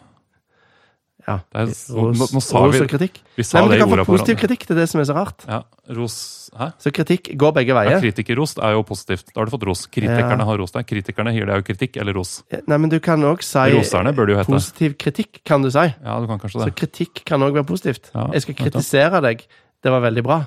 [1.27, 1.41] Ja.
[1.51, 3.17] Det er, nå, nå sa vi, kritikk.
[3.35, 4.61] vi sa Nei, men det du kan få ordet på positiv kritikk.
[4.69, 5.43] Det er det som er så rart.
[5.47, 5.57] Ja,
[5.97, 6.15] ros
[6.57, 6.69] Hæ?
[6.79, 7.97] Så kritikk går begge veier.
[7.97, 9.33] Ja, kritikerrost er jo positivt.
[9.33, 9.81] Da har du fått ros.
[9.91, 10.45] Kritikerne Ja.
[10.47, 10.87] har ros deg.
[10.87, 12.31] Kritikerne gir deg jo kritikk eller ros.
[12.65, 14.53] Nei, men du kan òg si Roserne bør det jo hete.
[14.55, 15.83] positiv kritikk, kan du si.
[15.83, 18.09] Ja, du kan kanskje Så kritikk kan òg være positivt.
[18.15, 19.43] Ja, Jeg skal kritisere deg.
[19.83, 20.39] Det var veldig bra.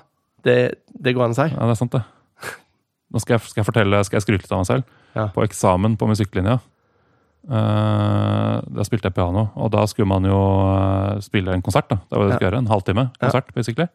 [0.42, 0.56] Det,
[0.96, 1.48] det går an å si.
[1.52, 2.02] Ja, det er sant, det.
[3.12, 4.84] Nå skal jeg, skal jeg fortelle, skal jeg skryte litt av meg selv.
[5.34, 6.60] På eksamen på musikklinja,
[7.48, 9.48] da spilte jeg piano.
[9.56, 10.38] Og da skulle man jo
[10.74, 11.88] eh, spille en konsert.
[11.90, 12.00] da.
[12.04, 12.62] Det var det skulle gjøre.
[12.62, 13.88] En halvtime konsert, basically.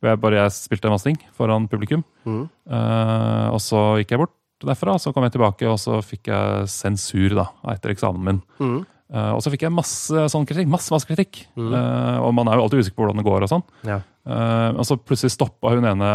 [0.00, 2.04] Hvor jeg bare jeg spilte en masse ting foran publikum.
[2.24, 2.44] Mm.
[2.48, 6.68] Eh, og så gikk jeg bort derfra, så kom jeg tilbake, og så fikk jeg
[6.68, 8.42] sensur da, etter eksamen min.
[8.60, 8.80] Mm.
[9.10, 10.68] Uh, og så fikk jeg masse sånn kritikk.
[10.70, 11.42] Masse, masse kritikk.
[11.58, 11.72] Mm.
[11.74, 13.64] Uh, og man er jo alltid usikker på hvordan det går og sånn.
[13.88, 13.98] Ja.
[14.28, 16.10] Uh, og så plutselig stoppa hun ene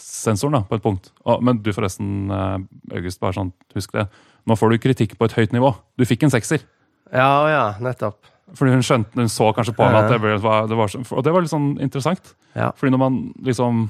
[0.00, 1.12] sensoren da, på et punkt.
[1.44, 4.08] Men du forresten, August, bare sånn, husk det.
[4.46, 5.74] Nå får du kritikk på et høyt nivå.
[5.98, 6.64] Du fikk en sekser.
[7.12, 8.18] ja, ja, nettopp.
[8.58, 11.32] Fordi hun skjønte, hun så kanskje på meg at det, var, det var Og det
[11.32, 12.34] var litt sånn interessant.
[12.58, 12.70] Ja.
[12.76, 13.86] Fordi når man liksom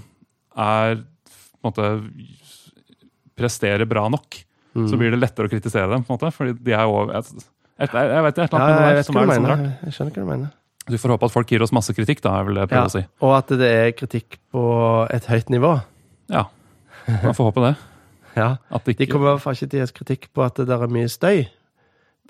[0.55, 1.88] er på en måte
[3.38, 4.36] presterer bra nok,
[4.76, 4.86] mm.
[4.90, 6.05] så blir det lettere å kritisere dem.
[6.05, 7.42] på en måte, fordi de er jo jeg,
[7.82, 9.55] jeg, jeg vet ikke et eller Ja, annet jeg som er litt sånn mener.
[9.55, 9.86] rart.
[9.88, 10.50] Jeg skjønner hva du mener.
[10.92, 12.84] Du får håpe at folk gir oss masse kritikk, da, jeg prøver Ja.
[12.84, 13.03] å si.
[13.22, 14.62] Og at det er kritikk på
[15.14, 15.72] et høyt nivå.
[16.30, 16.44] Ja,
[17.22, 17.74] man får håpe det.
[18.37, 18.57] Ja.
[18.85, 20.85] Det De kommer i hvert fall ikke til å gi kritikk på at det der
[20.87, 21.45] er mye støy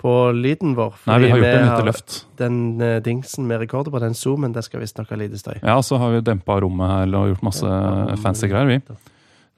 [0.03, 0.97] på lyden vår.
[1.07, 2.15] Nei, vi har gjort en har- løft.
[2.37, 5.61] Den uh, dingsen med rekorder på, den zoomen, der skal visstnok ha lite støy.
[5.61, 8.81] Ja, så har vi dempa rommet her og gjort masse Ja, fancy greier, vi.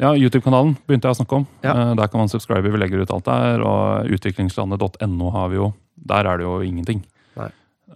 [0.04, 1.48] Ja, YouTube-kanalen begynte jeg å snakke om.
[1.64, 1.74] Ja.
[1.74, 3.64] Uh, Der kan man subscribe, vi legger ut alt der.
[3.64, 5.74] Og utviklingslandet.no har vi jo.
[5.96, 7.02] Der er det jo ingenting.
[7.40, 7.50] Nei.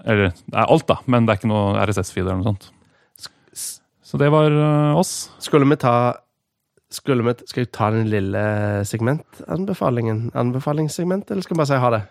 [0.05, 2.71] Eller det er alt, da, men det er ikke noe RSS-feed eller noe sånt.
[4.09, 5.29] Så det var uh, oss.
[5.43, 6.15] Skulle vi ta
[6.91, 8.41] skulle vi, Skal vi ta den lille
[8.85, 10.31] segmentanbefalingen?
[10.33, 12.01] Anbefalingssegment, eller skal vi bare si ha det?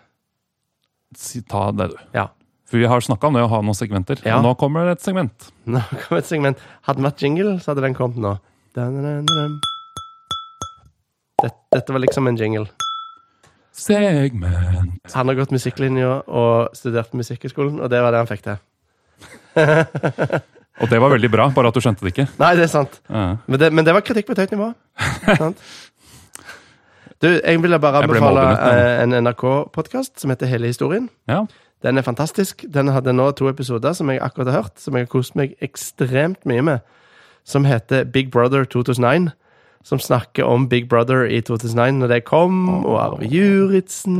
[1.17, 1.97] Si- Ta det, du.
[2.13, 2.27] Ja.
[2.69, 4.19] For vi har snakka om det å ha noen segmenter.
[4.23, 4.37] Ja.
[4.37, 5.47] Og nå kommer det et segment.
[5.65, 6.57] Nå kommer et segment.
[6.85, 8.35] Hadde den vært jingle, så hadde den kommet nå.
[8.77, 9.55] Dun, dun, dun.
[11.41, 12.67] Dette, dette var liksom en jingle.
[13.73, 14.99] Segment.
[15.15, 18.43] Han har gått musikklinja og studert musikk i skolen, og det var det han fikk
[18.45, 18.57] til.
[20.79, 22.27] Og det var veldig bra, bare at du skjønte det ikke.
[22.39, 22.99] Nei, det er sant.
[23.11, 23.25] Ja.
[23.45, 24.73] Men det, men det var kritikk på et høyt nivå.
[27.19, 31.09] Du, jeg ville bare anbefale eh, en NRK-podkast som heter Hele historien.
[31.27, 31.41] Ja.
[31.83, 32.63] Den er fantastisk.
[32.63, 35.57] Den hadde nå to episoder som jeg akkurat har hørt, som jeg har kost meg
[35.59, 36.79] ekstremt mye med,
[37.43, 39.33] som heter Big Brother 2009.
[39.87, 44.17] Som snakker om Big Brother i 2009, når det kom, og Arve Juritzen.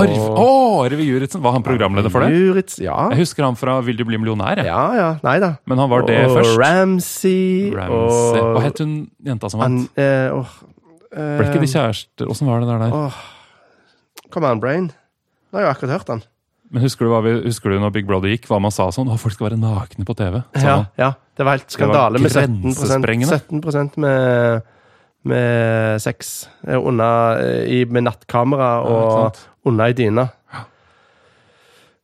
[0.00, 0.46] Arv, Å,
[0.86, 1.42] Arve Juritzen!
[1.44, 2.32] Var han programleder for det?
[2.32, 2.96] Juritz, ja.
[3.12, 4.56] Jeg husker han fra Vil du bli millionær.
[4.62, 4.66] jeg.
[4.72, 5.10] Ja, ja.
[5.22, 5.52] Nei da.
[5.68, 6.56] Men han var det og først.
[6.58, 8.40] Ramsey, Ramsey.
[8.40, 8.96] og Hva het hun
[9.28, 9.90] jenta som vant?
[10.00, 10.56] eh, åh,
[11.12, 12.32] Ble ikke de eh, kjærester?
[12.32, 12.86] Åssen var det der?
[12.88, 12.96] der?
[12.96, 13.22] Åh,
[14.32, 14.88] Come on, Brain.
[15.52, 16.22] Nå har jeg jo akkurat hørt han.
[16.72, 19.10] Men husker du, hva vi, husker du når Big Brother gikk, hva man sa sånn?
[19.12, 20.38] Å, folk skal være nakne på TV.
[20.56, 23.38] Ja, ja, det var helt Det var skandale med 17, grensesprengende.
[23.68, 24.62] 17 med,
[25.24, 29.26] med sex eh, under, eh, i, med nattkamera og ja,
[29.70, 30.28] under i dyna.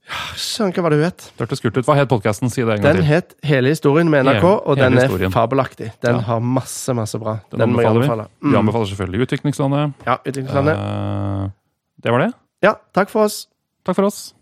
[0.09, 1.25] Ja, Søren, hva var det hun het?
[1.37, 1.85] Det hørtes kult ut.
[1.85, 2.49] Hva het podkasten?
[2.49, 3.09] Si det en gang Den til.
[3.11, 5.33] het Hele historien med NRK, Hele- og den er historien.
[5.35, 5.91] fabelaktig.
[6.01, 6.21] Den Ja.
[6.31, 7.39] har masse, masse bra.
[7.51, 8.29] Den Den, anbefaler vi.
[8.41, 8.53] Mm.
[8.53, 9.93] Vi anbefaler selvfølgelig Utviklingslandet.
[10.07, 10.77] Ja, Utviklingslandet.
[10.79, 11.51] Uh,
[12.03, 12.33] det var det.
[12.63, 13.49] Ja, takk for oss.
[13.85, 14.33] Takk for oss.